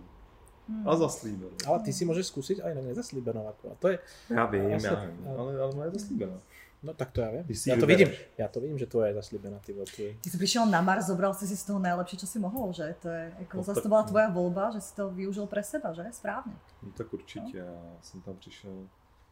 [0.68, 0.88] Hmm.
[0.88, 1.52] A zaslíbeno.
[1.68, 3.44] Ale ty si môžeš skúsiť aj na nezaslíbenou.
[3.52, 3.64] Ako.
[3.72, 3.96] A to je,
[4.30, 6.40] Já vím, já vím, ale, ale má je zaslíbeno.
[6.84, 7.44] no tak to ja viem.
[7.44, 10.20] Ty si Ja ju to vidím, ja to vidím, že tvoja je zaslíbená, ty veľký.
[10.20, 12.92] Ty si prišiel na Mars, zobral si si z toho najlepšie, čo si mohol, že?
[13.00, 15.92] To je, ako, No, zase to bola tvoja voľba, že si to využil pre seba,
[15.96, 16.04] že?
[16.12, 16.52] Správne.
[16.84, 18.88] No tak určitě, já jsem tam přišel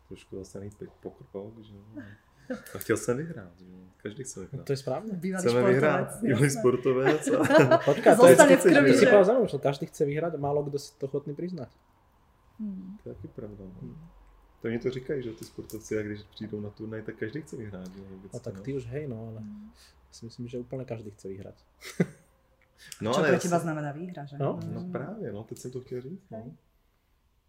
[0.08, 1.76] trošku zase nejít pokrok, že.
[2.74, 3.78] A chtěl jsem vyhrát, že jo.
[4.03, 4.66] Každý chce No vyhrát.
[4.66, 5.12] to je správne.
[5.14, 5.74] Bývalý Chceme športovec.
[5.74, 9.07] vyhrát, bývalý sportovec a Počkaj, to je, ty si že?
[9.07, 11.70] povedal zaujímavé, že každý chce vyhrať a málo kto si to ochotný priznať.
[12.61, 12.99] Hmm.
[13.03, 13.64] to je taky pravda.
[13.64, 13.95] No.
[14.62, 17.57] To oni to říkají, že ty sportovci, a když přijdou na turnaj, tak každý chce
[17.57, 17.88] vyhrát.
[17.97, 18.62] Jo, No tak no.
[18.62, 21.57] ty už hej, no ale ja si myslím, že úplne každý chce vyhrať.
[23.01, 24.36] No, Čo ale pre teba si- znamená výhra, že?
[24.38, 24.59] No.
[24.66, 26.26] No právě, no, teď jsem to chtěl říct.
[26.30, 26.53] No.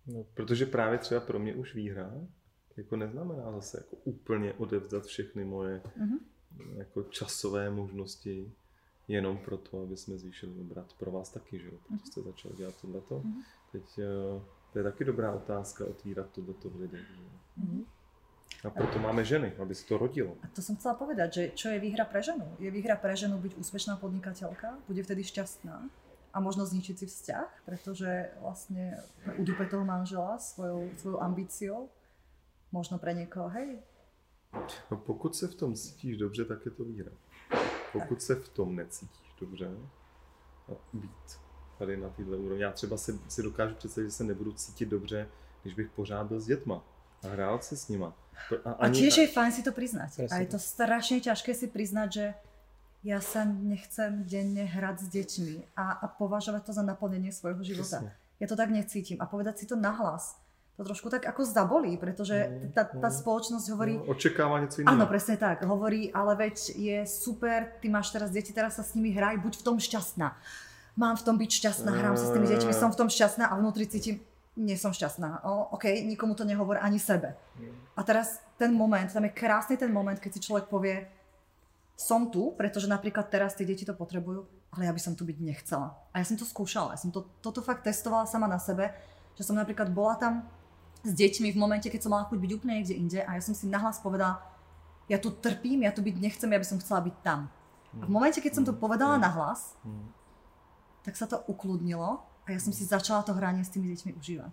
[0.08, 2.12] No, Protože právě třeba pro mě už výhra
[2.78, 6.18] jako neznamená zase jako úplně odevzdat všechny moje Mhm.
[6.76, 8.52] jako časové možnosti
[9.08, 10.94] jenom proto, aby jsme zvýšili obrat.
[10.94, 11.78] Pro vás taky, že jo?
[11.88, 13.20] Proto jste začali dělat tohleto.
[13.20, 13.42] Mhm.
[13.72, 14.42] Teď eh,
[14.74, 17.08] to je taky dobrá otázka otvírat tohleto v lidech.
[17.58, 17.84] Mhm.
[18.64, 20.38] A proto máme ženy, aby se to rodilo.
[20.44, 22.48] A to som chcela povedať, že čo je výhra pre ženu?
[22.60, 25.84] Je výhra pre ženu byť úspešná podnikateľka, bude vtedy šťastná
[26.34, 29.04] a možno zničiť si vzťah, pretože vlastne
[29.36, 31.90] udupe toho manžela svojou, svojou ambíciou.
[32.74, 33.78] Možno pre niekoho, hej,
[34.92, 37.12] No pokud se v tom cítíš dobře, tak je to výhra.
[37.94, 39.70] pokud se v tom necítíš dobře,
[40.68, 41.40] a být
[41.78, 42.64] tady na této úrovni.
[42.64, 45.30] Já třeba si, si dokážu představit, že se nebudu cítit dobře,
[45.64, 46.84] když bych pořád byl s dětma
[47.24, 48.14] a hrál si s nima.
[48.66, 50.16] A, a tiež je fajn si to priznať.
[50.16, 50.34] Presne.
[50.34, 52.26] A je to strašne ťažké si priznať, že
[53.06, 58.02] ja sa nechcem denne hrať s deťmi a, a považovať to za naplnenie svojho života.
[58.02, 58.42] Presne.
[58.42, 59.22] Ja to tak necítim.
[59.22, 60.34] A povedať si to nahlas
[60.74, 63.18] to trošku tak ako zabolí, pretože tá, tá mm.
[63.22, 63.94] spoločnosť hovorí...
[64.02, 64.90] No, očakáva niečo iné.
[64.90, 65.62] Áno, presne tak.
[65.70, 69.62] Hovorí, ale veď je super, ty máš teraz deti, teraz sa s nimi hraj, buď
[69.62, 70.34] v tom šťastná.
[70.98, 73.58] Mám v tom byť šťastná, hrám sa s tými deťmi, som v tom šťastná a
[73.58, 74.26] vnútri cítim,
[74.58, 75.46] nie som šťastná.
[75.46, 77.38] O, OK, nikomu to nehovor ani sebe.
[77.94, 81.06] A teraz ten moment, tam je krásny ten moment, keď si človek povie,
[81.94, 85.38] som tu, pretože napríklad teraz tie deti to potrebujú, ale ja by som tu byť
[85.38, 85.94] nechcela.
[86.10, 88.90] A ja som to skúšala, ja som to, toto fakt testovala sama na sebe,
[89.38, 90.46] že som napríklad bola tam
[91.04, 93.52] s deťmi v momente, keď som mala chuť byť úplne niekde inde a ja som
[93.52, 94.40] si nahlas povedala,
[95.12, 97.52] ja tu trpím, ja tu byť nechcem, ja by som chcela byť tam.
[98.00, 99.76] A v momente, keď som to povedala nahlas,
[101.04, 104.52] tak sa to ukludnilo a ja som si začala to hranie s tými deťmi užívať.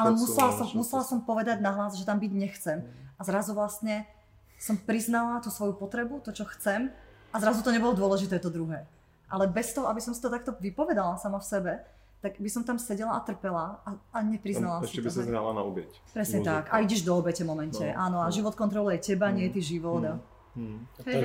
[0.00, 2.82] Ale musela som, musela som povedať nahlas, že tam byť nechcem.
[3.16, 4.08] A zrazu vlastne
[4.56, 6.92] som priznala tú svoju potrebu, to, čo chcem
[7.30, 8.88] a zrazu to nebolo dôležité, to druhé.
[9.30, 11.72] Ale bez toho, aby som si to takto vypovedala sama v sebe,
[12.20, 15.56] tak by som tam sedela a trpela a, a nepriznala si Ešte by sa zhrala
[15.56, 15.88] na obeď.
[16.12, 16.68] Presne tak.
[16.68, 17.80] A ideš do obete momente.
[17.80, 18.32] No, Áno, a no.
[18.32, 19.34] život kontroluje teba, mm.
[19.40, 20.04] nie ty život.
[20.04, 20.20] Mm.
[20.56, 20.78] Mm.
[21.00, 21.20] To, je,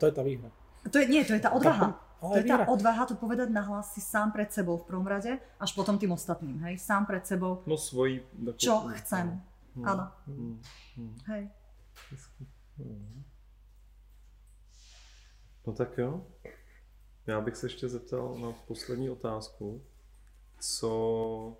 [0.00, 0.48] to je tá výhra.
[0.88, 1.92] To je, nie, to je tá odvaha.
[2.20, 5.70] To je tá odvaha to povedať nahlas si sám pred sebou v prvom rade, až
[5.72, 6.76] potom tým ostatným, hej?
[6.76, 7.64] Sám pred sebou.
[7.64, 8.24] No svoj...
[8.56, 9.40] Čo chcem.
[9.76, 9.84] Mm.
[9.84, 10.04] Áno.
[10.28, 10.56] Mm.
[11.28, 11.42] Hej.
[15.66, 16.24] No tak jo.
[17.26, 19.82] Já bych se ještě zeptal na poslední otázku
[20.60, 21.56] co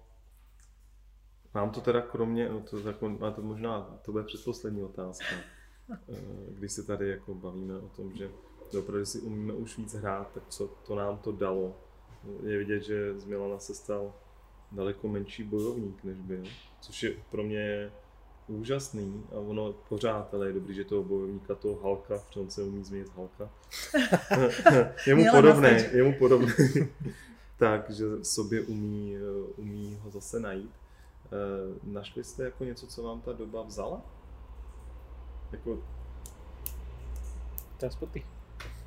[1.54, 5.34] Mám to teda kromě, no to, jako, má to možná, to bude předposlední otázka,
[5.92, 6.16] eh,
[6.50, 8.30] když se tady jako bavíme o tom, že
[8.78, 11.76] opravdu si umíme už víc hrát, tak co to nám to dalo.
[12.42, 14.14] Je vidět, že z Milana se stal
[14.72, 16.44] daleko menší bojovník, než byl,
[16.80, 17.92] což je pro mě
[18.46, 22.62] úžasný a ono pořád, ale je dobrý, že toho bojovníka, toho Halka, v čem se
[22.62, 23.50] umí změnit Halka,
[25.06, 26.54] je mu podobný, je mu podobný
[27.60, 29.20] tak, že sobě umí, eh,
[29.56, 30.72] umí ho zase najít.
[30.72, 34.02] Eh, našli jste jako něco, co vám ta doba vzala?
[35.52, 35.78] Jako...
[37.76, 38.24] Teraz po ty.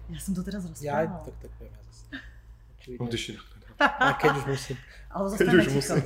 [0.10, 1.02] Já jsem to teraz rozprávala.
[1.02, 2.06] Já, tak, tak ja zase.
[3.00, 3.32] No, když
[3.80, 4.78] A keď už musím.
[5.10, 6.04] Ale keď už musím.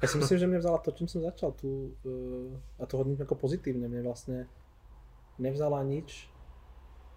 [0.00, 3.20] Ja si myslím, že mne vzala to, čím som začal tu, uh, a to hodnotím
[3.28, 4.48] ako pozitívne, mne vlastne
[5.36, 6.24] nevzala nič,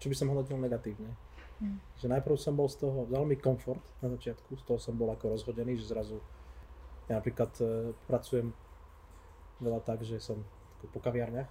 [0.03, 1.15] čo by som hodnotil negatívne.
[1.64, 1.80] Mm.
[2.03, 5.32] Že najprv som bol z toho veľmi komfort na začiatku, z toho som bol ako
[5.32, 6.20] rozhodený, že zrazu
[7.07, 8.51] ja napríklad e, pracujem
[9.64, 10.43] veľa tak, že som
[10.91, 11.47] po kaviarniach.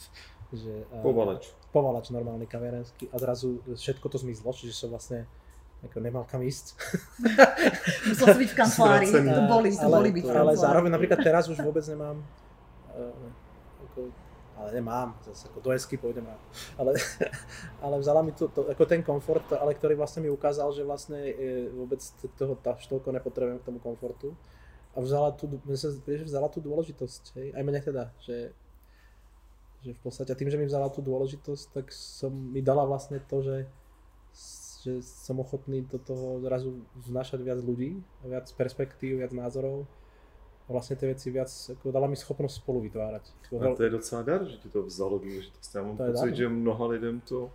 [0.60, 1.48] že, e, povalač.
[1.72, 5.24] Povalač normálny kaviarenský a zrazu všetko to zmizlo, čiže som vlastne
[5.84, 6.76] ako nemal kam ísť.
[8.12, 11.60] Musel si byť v kancelárii, to boli, to boli byť Ale zároveň napríklad teraz už
[11.60, 12.16] vôbec nemám
[12.96, 13.28] uh,
[13.84, 14.08] ako
[14.56, 16.24] ale nemám, zase ako do esky pôjdem.
[16.80, 16.96] Ale,
[17.84, 21.20] ale vzala mi to, to, ako ten komfort, ale ktorý vlastne mi ukázal, že vlastne
[21.20, 22.00] je, vôbec
[22.40, 24.32] toho toľko nepotrebujem k tomu komfortu.
[24.96, 25.44] A vzala tú,
[25.76, 25.92] sa,
[26.24, 28.56] vzala tú dôležitosť, hej, aj mne teda, že,
[29.84, 33.44] že v podstate tým, že mi vzala tú dôležitosť, tak som mi dala vlastne to,
[33.44, 33.68] že,
[34.80, 39.84] že som ochotný do toho zrazu vnášať viac ľudí, viac perspektív, viac názorov
[40.68, 43.22] a vlastně ty věci víc, jako dala mi schopnost spolu vytvárat.
[43.60, 45.74] A to je docela dar, že ti to vzalo důležitost.
[45.74, 47.50] Já mám to pocit, že mnoha lidem to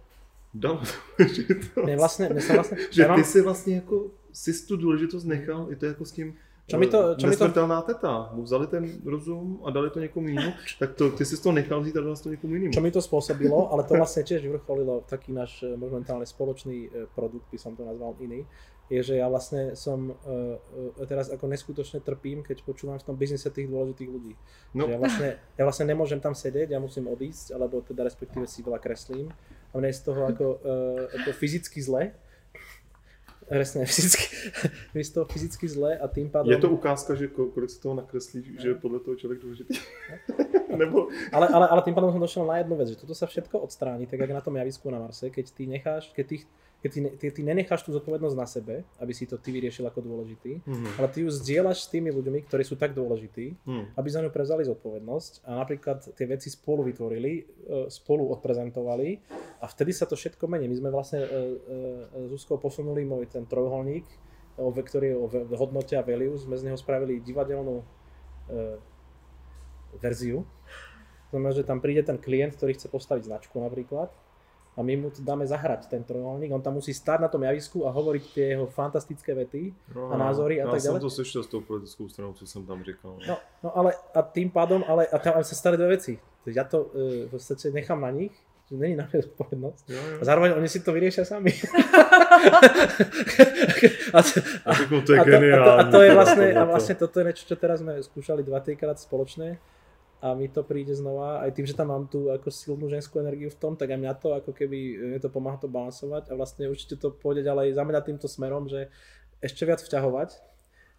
[0.54, 0.82] dalo
[1.18, 1.86] důležitost.
[1.86, 3.18] Ne, vlastně, ne, vlastně, že mám...
[3.18, 6.38] ty si vlastně jako si tu důležitost nechal, i to jako s tím
[6.72, 7.52] čo mi to, čo mi to...
[7.84, 11.52] teta, mu vzali ten rozum a dali to někomu jinému, tak to, ty si to
[11.52, 12.72] nechal vzít a dal to někomu jinému.
[12.72, 17.12] Čo mi to spôsobilo, ale to vlastne tiež vyvrcholilo taký náš eh, momentálne spoločný eh,
[17.12, 18.48] produkt, by som to nazval iný,
[18.92, 23.48] je, že ja vlastne som uh, teraz ako neskutočne trpím, keď počúvam v tom biznise
[23.48, 24.36] tých dôležitých ľudí.
[24.76, 24.84] No.
[24.84, 28.60] Že ja, vlastne, ja vlastne nemôžem tam sedieť, ja musím odísť, alebo teda respektíve si
[28.60, 29.32] veľa kreslím.
[29.72, 32.12] A mne je z toho ako, uh, ako fyzicky zle,
[33.52, 34.32] Presne, fyzicky,
[34.96, 36.48] je toho fyzicky zle a tým pádom...
[36.48, 39.76] Je to ukázka, že kolik se toho nakreslí, že je podle toho člověk důležitý?
[40.78, 41.08] Nebo...
[41.34, 44.08] ale, ale, ale tým pádom som došiel na jednu vec, že toto sa všetko odstráni,
[44.08, 46.36] tak jak na tom javisku na Marse, keď ty necháš, keď ty
[46.82, 50.02] keď ty, ty, ty nenecháš tú zodpovednosť na sebe, aby si to ty vyriešil ako
[50.02, 50.98] dôležitý, mm-hmm.
[50.98, 53.94] ale ty ju zdieľaš s tými ľuďmi, ktorí sú tak dôležití, mm.
[53.94, 57.44] aby za ňu prevzali zodpovednosť a napríklad tie veci spolu vytvorili, e,
[57.94, 59.22] spolu odprezentovali
[59.62, 60.66] a vtedy sa to všetko mení.
[60.66, 64.10] My sme vlastne s e, Zuzkou posunuli môj ten trojuholník,
[64.58, 65.28] ktorý je o
[65.58, 67.86] hodnote a value, sme z neho spravili divadelnú e,
[70.02, 70.50] verziu.
[71.30, 74.10] Znamená, že tam príde ten klient, ktorý chce postaviť značku napríklad
[74.82, 77.46] a a my mu to dáme zahrať, ten trojúholník, on tam musí stáť na tom
[77.46, 81.00] javisku a hovoriť tie jeho fantastické vety a názory a já tak ďalej.
[81.02, 83.18] to slyšel s tou politickou stranou, co jsem tam říkal.
[83.28, 86.18] No, no ale a tým pádom, ale a tam sa stali dve veci.
[86.50, 88.34] Ja to uh, v podstate nechám na nich,
[88.66, 89.84] že není na mňa zodpovednosť.
[89.94, 90.18] Jo, jo.
[90.22, 91.54] A zároveň oni si to vyriešia sami.
[94.18, 94.20] a,
[94.66, 94.74] A
[95.06, 97.46] to je a, to, a, to, a to je vlastne, a vlastne toto je niečo,
[97.46, 99.62] čo teraz sme skúšali 2 krát spoločné
[100.22, 103.50] a mi to príde znova, aj tým, že tam mám tú ako silnú ženskú energiu
[103.50, 104.80] v tom, tak aj mňa to ako keby,
[105.18, 108.94] mne to pomáha to balansovať a vlastne určite to pôjde ďalej zamerať týmto smerom, že
[109.42, 110.38] ešte viac vťahovať,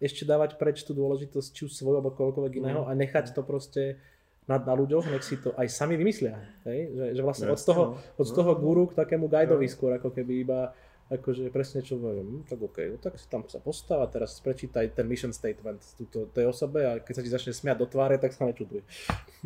[0.03, 2.89] ešte dávať preč tú dôležitosť či už svoju alebo koľkoľvek iného Mm.
[2.89, 3.95] a nechať to proste
[4.43, 6.35] na, na ľuďoch, nech si to aj sami vymyslia.
[6.67, 6.91] Hej?
[6.91, 8.19] Že, že vlastne od toho, no.
[8.19, 8.59] od toho no.
[8.59, 9.71] guru k takému guidovi No.
[9.71, 10.75] skôr, ako keby iba
[11.11, 14.39] akože presne čo poviem, hm, tak OK, no tak si tam sa postav a teraz
[14.39, 18.15] prečítaj ten mission statement túto, tej osobe a keď sa ti začne smiať do tváre,
[18.17, 18.81] tak sa nečuduj.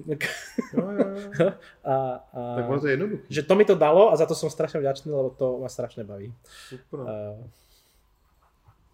[0.05, 0.15] Jo,
[0.77, 1.05] jo.
[1.91, 1.95] a,
[2.33, 3.23] a, Tak to je jednoduché.
[3.29, 6.05] že to mi to dalo a za to som strašne vďačný, lebo to ma strašne
[6.05, 6.29] baví.
[6.45, 6.99] Super.
[7.03, 7.13] A,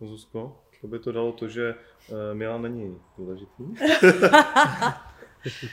[0.04, 3.64] Zuzko, to by to dalo to, že uh, Milan není důležitý.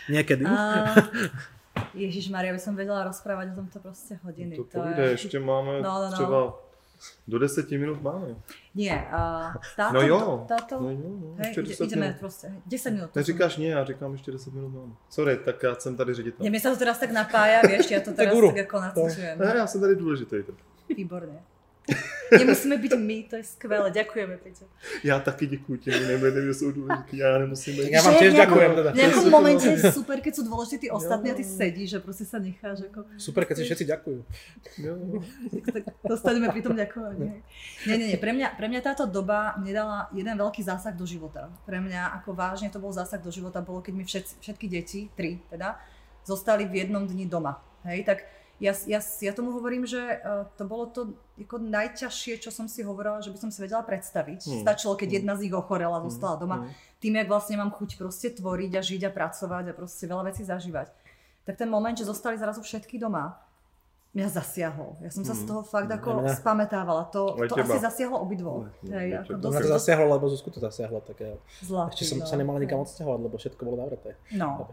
[0.08, 0.44] niekedy.
[0.46, 0.94] A...
[1.94, 4.56] Ježiš Maria, by som vedela rozprávať o tomto proste hodiny.
[4.56, 6.12] To povíde, ještě máme No, no, no.
[6.12, 6.40] třeba
[7.28, 8.36] do deseti minut máme.
[8.74, 9.94] Nie, a táto...
[9.94, 10.44] No jo.
[10.48, 10.80] Táto...
[10.80, 12.18] No jo, no, Hej, ještě ide, 10 ideme minut.
[12.20, 12.52] proste.
[12.66, 13.14] 10 minút.
[13.16, 14.92] Neříkáš nie, já říkám ještě 10 minut máme.
[15.10, 16.44] Sorry, tak já jsem tady ředitel.
[16.44, 18.52] Nie, mne sa to teraz tak napája, vieš, ja to teraz guru.
[18.52, 19.38] tak ako nacvičujem.
[19.38, 20.36] Ne, já jsem tady důležitý.
[20.46, 20.54] Tak.
[20.96, 21.42] Výborne.
[22.30, 23.90] Nemusíme byť my, to je skvelé.
[23.90, 24.64] Ďakujeme, Peťo.
[25.04, 27.90] Já taky děkuji těm, nevědím, že jsou důležitý, já nemusím být.
[27.90, 28.90] Ja vám Že tiež ďakujem teda.
[28.90, 29.34] V nejakom Super.
[29.34, 32.86] momente je super, keď sú dôležití tí ostatní a ty sedíš, že proste sa necháš
[32.86, 32.98] ako...
[33.18, 34.18] Super, keď si všetci ďakujú.
[36.06, 37.42] Dostaneme pri tom ďakovaní.
[37.86, 38.18] Nie, nie, nie.
[38.18, 41.50] Pre mňa, pre mňa táto doba mne dala jeden veľký zásah do života.
[41.66, 45.00] Pre mňa ako vážne to bol zásah do života, bolo keď mi všetci, všetky deti,
[45.16, 45.76] tri teda,
[46.22, 47.58] zostali v jednom dni doma.
[47.84, 48.18] Hej, tak
[48.60, 52.84] ja, ja, ja tomu hovorím, že uh, to bolo to ako najťažšie, čo som si
[52.84, 54.40] hovorila, že by som si vedela predstaviť.
[54.44, 54.60] Hmm.
[54.60, 56.62] Stačilo, keď jedna z nich ochorela a zostala doma.
[56.62, 56.68] Mm.
[57.00, 60.44] Tým, jak vlastne mám chuť proste tvoriť a žiť a pracovať a proste veľa vecí
[60.44, 60.92] zažívať.
[61.48, 63.40] Tak ten moment, že zostali zrazu všetky doma,
[64.12, 64.98] mňa zasiahol.
[65.00, 67.06] Ja som sa z toho fakt ako Mňa- spamätávala.
[67.14, 68.66] To, to asi zasiahlo obidvoch.
[68.82, 71.32] Hej, ako dosť, to zasiahlo, lebo Zuzku to zasiahlo, tak ja
[71.62, 72.26] zlatý, ešte som no.
[72.26, 74.18] sa nemal nikam odsťahovať, lebo všetko bolo navreté.
[74.34, 74.66] No,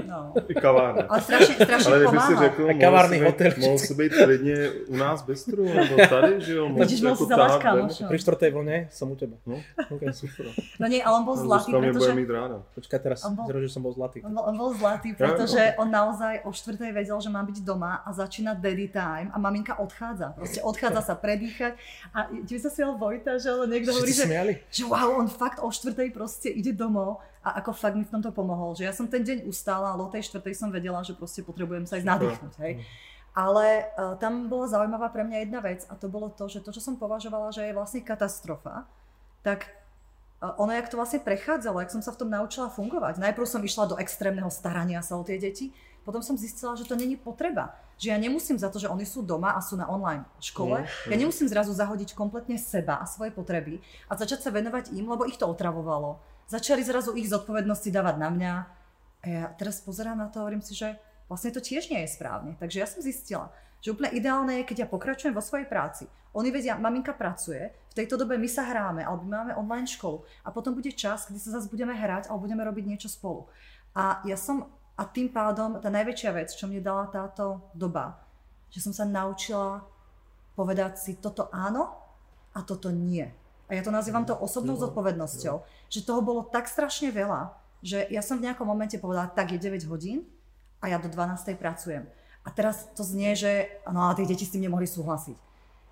[0.00, 0.32] no.
[0.48, 1.04] I kavárna.
[1.04, 3.50] Ale strašne, strašne Ale kdyby si řekl, A mohl kavárny, hotel.
[3.58, 4.56] mohl si být klidně
[4.88, 6.68] u nás v Bistru, nebo tady, že jo?
[6.68, 7.50] Vidíš, mohl si ven.
[7.60, 8.04] kamoša.
[8.08, 9.36] Pri štvrtej vlne som u teba.
[9.46, 10.12] No, Okay.
[10.12, 10.46] super.
[10.80, 12.14] No nie, ale on bol No, zlatý, pretože...
[12.14, 12.56] mít ráda.
[12.74, 14.18] Počkaj teraz, On bol- zrazu, že som bol zlatý.
[14.22, 18.00] On bol, on bol zlatý, pretože on naozaj o štvrtej vedel, že má byť doma
[18.00, 20.32] a začína daddy time a maminka odchádza.
[20.32, 21.76] Proste odchádza sa predýchať
[22.10, 24.24] a ti sa smial Vojta, že ale niekto hovorí, že,
[24.70, 28.30] že wow, on fakt o štvrtej proste ide domov a ako fakt mi v tomto
[28.30, 28.78] pomohol.
[28.78, 31.84] Že ja som ten deň ustála, ale o tej štvrtej som vedela, že proste potrebujem
[31.90, 32.54] sa ísť nadýchnuť.
[32.62, 32.86] Hej.
[33.34, 33.66] Ale
[33.98, 36.84] uh, tam bola zaujímavá pre mňa jedna vec a to bolo to, že to, čo
[36.84, 38.86] som považovala, že je vlastne katastrofa,
[39.42, 39.72] tak
[40.44, 43.18] uh, ono, jak to vlastne prechádzalo, jak som sa v tom naučila fungovať.
[43.18, 45.72] Najprv som išla do extrémneho starania sa o tie deti,
[46.02, 47.74] potom som zistila, že to není potreba.
[47.96, 51.10] Že ja nemusím za to, že oni sú doma a sú na online škole, Mm,
[51.14, 53.78] ja nemusím zrazu zahodiť kompletne seba a svoje potreby
[54.10, 56.18] a začať sa venovať im, lebo ich to otravovalo.
[56.52, 58.52] Začali zrazu ich zodpovednosti dávať na mňa
[59.24, 62.12] a ja teraz pozerám na to a hovorím si, že vlastne to tiež nie je
[62.12, 62.60] správne.
[62.60, 63.48] Takže ja som zistila,
[63.80, 66.04] že úplne ideálne je, keď ja pokračujem vo svojej práci.
[66.36, 70.52] Oni vedia, maminka pracuje, v tejto dobe my sa hráme, alebo máme online školu a
[70.52, 73.48] potom bude čas, kedy sa zase budeme hrať alebo budeme robiť niečo spolu.
[73.96, 78.20] A ja som, a tým pádom tá najväčšia vec, čo mne dala táto doba,
[78.68, 79.88] že som sa naučila
[80.52, 81.96] povedať si toto áno
[82.52, 83.24] a toto nie.
[83.72, 88.04] A ja to nazývam to osobnou No, zodpovednosťou, že toho bolo tak strašne veľa, že
[88.12, 90.28] ja som v nejakom momente povedala, tak je 9 hodín
[90.84, 91.56] a ja do 12.
[91.56, 92.04] pracujem.
[92.44, 95.40] A teraz to znie, že no ale tie deti s tým nemohli súhlasiť.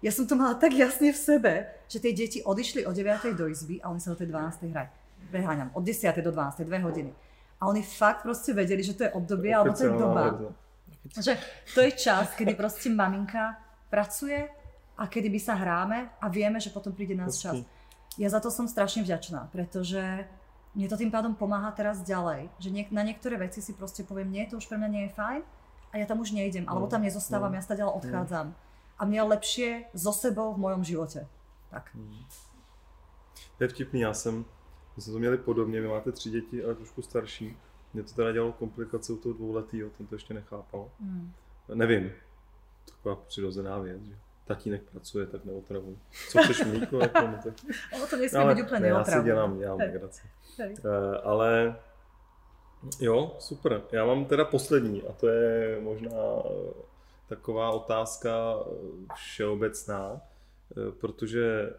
[0.04, 1.52] Ja som to mala tak jasne v sebe,
[1.88, 3.32] že tie deti odišli o 9.
[3.32, 4.76] do izby a oni sa do tej 12.
[4.76, 4.88] hrať.
[5.32, 6.04] Preháňam, od 10.
[6.20, 6.68] do 12.
[6.68, 7.12] 2 hodiny.
[7.60, 10.36] A oni fakt proste vedeli, že to je obdobie, alebo to je doba.
[11.16, 11.32] Že
[11.72, 13.56] to je čas, kedy proste maminka
[13.88, 14.52] pracuje
[15.00, 17.64] a kedy my sa hráme a vieme, že potom príde nás čas.
[18.20, 20.28] Ja za to som strašne vďačná, pretože
[20.76, 22.52] mne to tým pádom pomáha teraz ďalej.
[22.60, 25.16] Že niek- na niektoré veci si proste poviem, nie, to už pre mňa nie je
[25.16, 25.40] fajn
[25.90, 28.52] a ja tam už nejdem, alebo tam nezostávam, ja sa ďalej odchádzam.
[29.00, 31.24] A mne je lepšie so sebou v mojom živote.
[31.72, 31.96] Tak.
[33.56, 34.44] To je vtipný, já jsem,
[34.96, 37.56] my jsme to měli podobně, vy máte tři děti, ale trošku starší.
[37.94, 40.90] Mě to teda dělalo komplikace u toho dvouletýho, ten to ještě nechápal.
[41.00, 41.32] Mm.
[41.74, 42.10] Nevím,
[42.84, 44.16] taková přirozená věc, že
[44.50, 45.94] tatínek pracuje, tak neotravuj.
[46.30, 47.54] Co chceš mlíko, jako, no, tak...
[47.94, 49.86] Ono to nesmie ale byť úplne ne, já si dělám, dělám Hej.
[49.86, 50.22] legraci.
[50.58, 51.76] Eh, ale
[53.00, 53.82] jo, super.
[53.92, 56.42] Já mám teda poslední a to je možná
[57.28, 58.56] taková otázka
[59.14, 60.20] všeobecná,
[61.00, 61.74] protože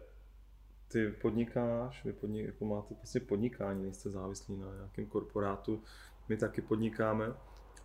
[0.88, 5.82] ty podnikáš, vy podnik, jako máte vlastně podnikání, nejste závislí na nějakém korporátu,
[6.28, 7.32] my taky podnikáme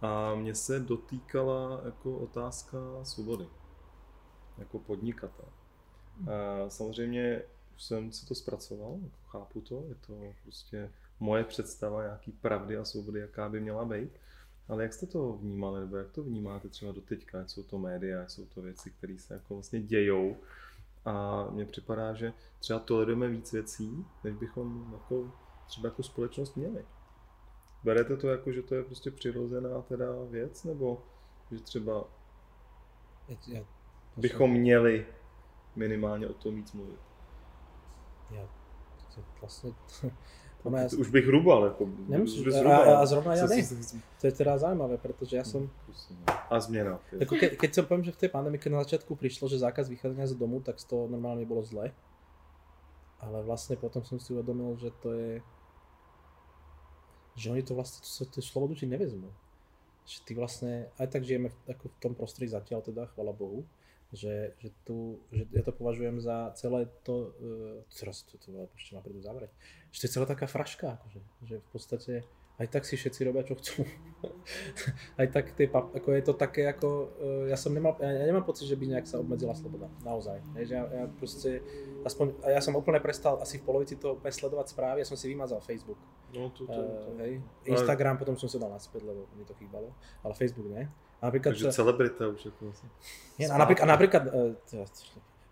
[0.02, 3.48] a mě se dotýkala jako otázka svobody,
[4.58, 5.46] jako podnikatel.
[6.28, 7.42] A samozřejmě
[7.76, 12.86] už jsem si to zpracoval, chápu to, je to prostě moje představa nějaký pravdy a
[12.86, 14.12] svobody, jaká by měla být.
[14.68, 17.78] Ale jak jste to vnímali, nebo jak to vnímáte třeba do teďka, jak jsou to
[17.78, 20.38] média, jak jsou to věci, které se jako vlastně dějou
[21.06, 25.32] a mně připadá, že třeba tolerujeme víc věcí, než bychom jako,
[25.68, 26.86] třeba jako společnost měli.
[27.84, 31.04] Berete to jako, že to je prostě přirozená teda věc, nebo
[31.52, 32.04] že třeba
[33.48, 33.66] já,
[34.18, 35.06] bychom měli
[35.76, 37.00] minimálně o tom víc mluvit?
[38.32, 38.48] Já,
[39.16, 39.72] to vlastně,
[40.68, 40.88] Ono ja...
[40.98, 41.90] Už bych hrubal, jako.
[42.08, 43.64] Nemusíš, a, a, zrovna ja ne.
[44.20, 45.70] To je teda zaujímavé, pretože ja som...
[46.28, 47.00] A zmena.
[47.14, 49.88] Ako ke, keď som poviem, že v tej pandémii, keď na začiatku prišlo, že zákaz
[49.88, 51.94] vychádzania z domu, tak to normálne bolo zle.
[53.22, 55.32] Ale vlastne potom som si uvedomil, že to je...
[57.38, 59.30] Že oni to vlastne, to, to slobodu ti nevezmú.
[60.10, 63.62] Že ty vlastne, aj tak žijeme v, ako v tom prostredí zatiaľ teda, chvala Bohu,
[64.16, 68.48] že, že, tu, že ja to považujem za celé to, uh, to, to,
[68.80, 69.52] ešte napredu zavrieť,
[69.92, 72.14] že to je celá taká fraška, akože, že v podstate
[72.58, 73.86] aj tak si všetci robia, čo chcú.
[75.22, 78.48] aj tak tie, ako je to také, ako, uh, ja som nemal, ja, ja nemám
[78.48, 80.42] pocit, že by nejak sa obmedzila sloboda, naozaj.
[80.66, 81.62] že ja, ja proste,
[82.02, 85.30] aspoň, ja som úplne prestal asi v polovici to úplne sledovať správy, ja som si
[85.30, 86.02] vymazal Facebook.
[86.34, 87.10] No, to, to, to.
[87.14, 87.34] Uh, hej.
[87.70, 89.94] Instagram potom som sa dal naspäť, lebo mi to chýbalo,
[90.26, 90.90] ale Facebook ne.
[91.18, 92.90] Napríklad, Takže celebrita už ako vlastne.
[93.42, 94.86] a napríklad, a napríklad uh,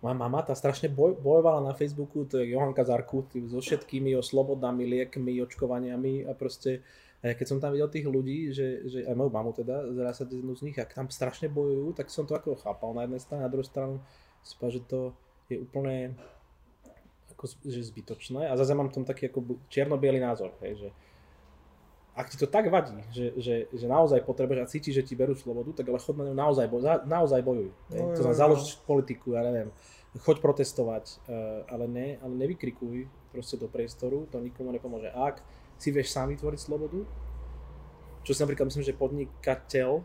[0.05, 4.21] moja mama tá strašne boj, bojovala na Facebooku, to je Johanka Zarku, so všetkými o
[4.21, 6.85] slobodami, liekmi, očkovaniami a proste
[7.25, 10.53] a keď som tam videl tých ľudí, že, že aj moju mamu teda, zase jednu
[10.53, 13.49] z nich, ak tam strašne bojujú, tak som to ako chápal na jednej strane, na
[13.49, 13.97] druhej stranu
[14.45, 15.17] si že to
[15.49, 16.13] je úplne
[17.33, 20.89] ako, že zbytočné a zase mám tam taký ako čierno názor, hej, že
[22.15, 25.35] ak ti to tak vadí, že, že, že naozaj potrebuješ a cítiš, že ti berú
[25.35, 27.69] slobodu, tak ale chod na ňu naozaj, boj, naozaj bojuj.
[27.91, 29.67] No, to znamená, založiť politiku, ja neviem,
[30.23, 35.11] choď protestovať, uh, ale, ne, ale nevykrikuj proste do priestoru, to nikomu nepomôže.
[35.11, 35.43] Ak
[35.75, 37.03] si vieš sám vytvoriť slobodu,
[38.23, 39.99] čo si napríklad myslím, že podnikateľ,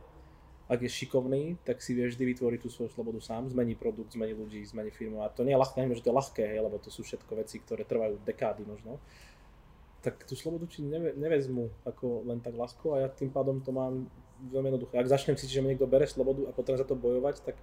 [0.71, 4.39] ak je šikovný, tak si vieš vždy vytvoriť tú svoju slobodu sám, zmení produkt, zmení
[4.39, 5.23] ľudí, zmení firmu.
[5.23, 7.33] A to nie je ľahké, neviem, že to je ľahké, hej, lebo to sú všetko
[7.39, 9.03] veci, ktoré trvajú dekády možno.
[10.01, 14.09] Tak tú slobodu neve, nevezmu ako len tak ľahko a ja tým pádom to mám
[14.49, 14.97] veľmi jednoduché.
[14.97, 17.57] Ak začnem cítiť, že mi niekto bere slobodu a potrebujem za to bojovať, tak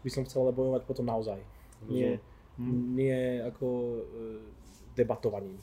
[0.00, 1.40] by som chcel ale bojovať potom naozaj.
[1.84, 2.16] Nie,
[2.56, 2.96] hmm.
[2.96, 4.00] nie ako e,
[4.96, 5.62] debatovaním e,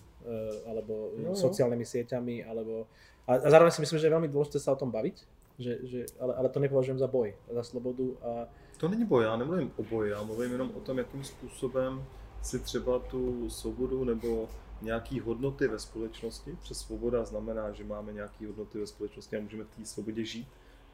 [0.70, 1.34] alebo no.
[1.34, 2.86] sociálnymi sieťami, alebo...
[3.26, 5.18] A, a zároveň si myslím, že je veľmi dôležité sa o tom baviť,
[5.58, 8.06] že, že, ale, ale to nepovažujem za boj, za slobodu.
[8.22, 8.30] A...
[8.78, 12.06] To není boj, já nemluvím o boji, já mluvím jenom o tom, jakým způsobem
[12.42, 14.50] si třeba tu svobodu nebo
[14.82, 19.64] nějaký hodnoty ve společnosti, přes svoboda znamená, že máme nějaké hodnoty ve společnosti a můžeme
[19.64, 20.48] v té svobodě žít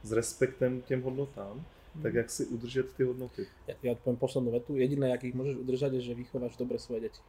[0.04, 1.66] s respektem k těm hodnotám,
[2.02, 3.48] tak jak si udržet ty hodnoty?
[3.68, 4.78] Ja, ja odpoviem poslednú vetu.
[4.78, 7.22] Jediné, jak ich môžeš udržať, je, že vychováš dobre svoje deti.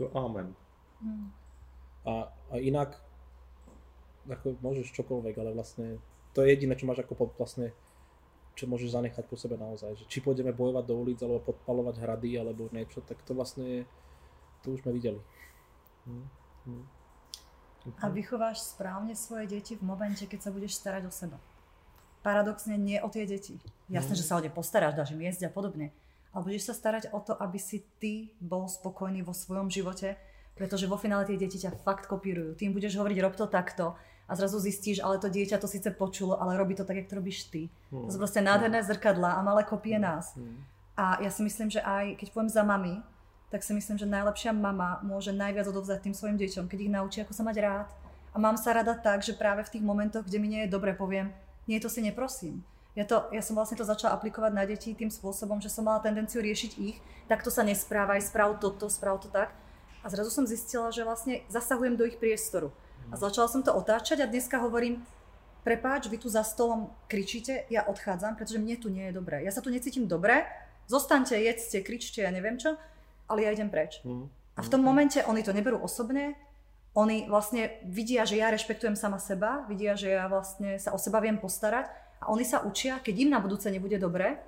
[0.00, 0.56] To amen.
[1.00, 1.32] Hmm.
[2.08, 2.96] A, a inak,
[4.24, 6.00] ako môžeš čokoľvek, ale vlastne
[6.32, 7.76] to je jediné, čo máš ako pod, vlastne,
[8.56, 9.92] čo môžeš zanechať po sebe naozaj.
[10.00, 13.84] Že či pôjdeme bojovať do ulic, alebo podpalovať hrady, alebo niečo, tak to vlastne,
[14.64, 15.20] to už sme videli.
[16.08, 16.26] Hmm.
[16.64, 16.84] Hmm.
[18.02, 21.38] A vychováš správne svoje deti v momente, keď sa budeš starať o seba.
[22.24, 23.62] Paradoxne nie o tie deti.
[23.86, 25.94] Jasné, že sa o ne postaráš, dáš im jesť a podobne.
[26.34, 30.18] Ale budeš sa starať o to, aby si ty bol spokojný vo svojom živote,
[30.58, 32.58] pretože vo finále tie deti ťa fakt kopírujú.
[32.58, 33.94] Tým budeš hovoriť, rob to takto
[34.26, 37.18] a zrazu zistíš, ale to dieťa to síce počulo, ale robí to tak, jak to
[37.22, 37.70] robíš ty.
[37.94, 38.10] Hmm.
[38.10, 40.34] To sú proste nádherné zrkadla a malé kopie nás.
[40.34, 40.66] Hmm.
[40.98, 43.04] A ja si myslím, že aj keď poviem za mami,
[43.52, 47.18] tak si myslím, že najlepšia mama môže najviac odovzdať tým svojim deťom, keď ich naučí,
[47.22, 47.88] ako sa mať rád.
[48.34, 50.92] A mám sa rada tak, že práve v tých momentoch, kde mi nie je dobre,
[50.92, 51.30] poviem,
[51.70, 52.66] nie to si neprosím.
[52.96, 56.00] Ja, to, ja som vlastne to začala aplikovať na deti tým spôsobom, že som mala
[56.00, 56.96] tendenciu riešiť ich,
[57.28, 59.52] takto sa nesprávaj, správ toto, správ to tak.
[60.00, 62.72] A zrazu som zistila, že vlastne zasahujem do ich priestoru.
[63.10, 65.02] A začala som to otáčať a dneska hovorím,
[65.62, 69.42] prepáč, vy tu za stolom kričíte, ja odchádzam, pretože mne tu nie je dobré.
[69.42, 70.46] Ja sa tu necítim dobre,
[70.86, 72.74] zostaňte, jedzte, kričte, ja neviem čo
[73.28, 74.00] ale ja idem preč.
[74.06, 74.30] Mm.
[74.56, 76.38] A v tom momente oni to neberú osobne,
[76.96, 81.20] oni vlastne vidia, že ja rešpektujem sama seba, vidia, že ja vlastne sa o seba
[81.20, 81.92] viem postarať
[82.24, 84.40] a oni sa učia, keď im na budúce nebude dobre,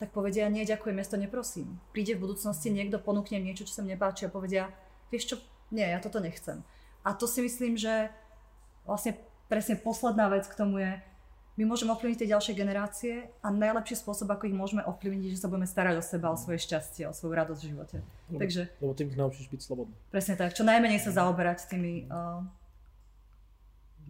[0.00, 1.76] tak povedia, nie, ďakujem, ja to neprosím.
[1.92, 4.72] Príde v budúcnosti niekto, ponúkne niečo, čo sa mne páči a povedia,
[5.12, 5.36] vieš čo,
[5.76, 6.64] nie, ja toto nechcem.
[7.04, 8.12] A to si myslím, že
[8.84, 9.16] vlastne
[9.48, 10.92] presne posledná vec k tomu je,
[11.60, 15.42] my môžeme ovplyvniť tie ďalšie generácie a najlepší spôsob, ako ich môžeme ovplyvniť, je, že
[15.44, 17.96] sa budeme starať o seba, o svoje šťastie, o svoju radosť v živote.
[18.32, 19.92] Lebo, Takže lebo tým ich naučíš byť slobodný.
[20.08, 22.40] presne tak, čo najmenej sa zaoberať tými uh,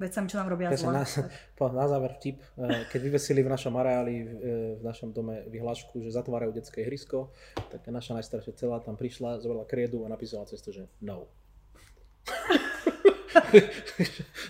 [0.01, 0.97] vecami, čo nám robia Presne, zle.
[0.97, 4.41] na, na záver vtip, eh, keď vyvesili v našom areáli, v, eh,
[4.81, 7.35] v našom dome vyhlášku, že zatvárajú detské ihrisko,
[7.69, 11.29] tak naša najstaršia celá tam prišla, zobrala kriedu a napísala cez to, že no.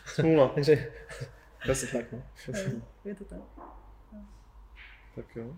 [0.07, 0.49] Smůla.
[0.49, 0.93] Takže
[1.69, 1.89] Jasně.
[1.89, 2.23] tak no.
[2.53, 3.39] Hej, Je to tak.
[5.15, 5.57] Tak jo.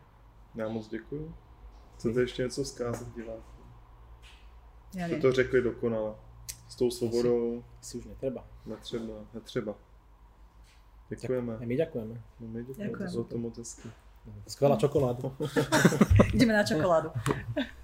[0.54, 1.34] Já moc děkuju.
[1.94, 3.64] Chcete ještě něco vzkázat divákům?
[4.96, 6.14] Ja Jste to řekli dokonale.
[6.68, 8.46] S tou svobodou Si už netreba.
[8.66, 9.14] netřeba.
[9.34, 9.74] netřeba.
[11.08, 11.56] Děkujeme.
[11.56, 12.22] A my ďakujeme.
[12.40, 12.90] No, my děkujeme.
[12.90, 13.12] Ďakujeme.
[13.12, 13.88] To to moc hezky.
[14.48, 15.36] Skvelá čokoláda.
[16.34, 17.10] Ideme na čokoládu.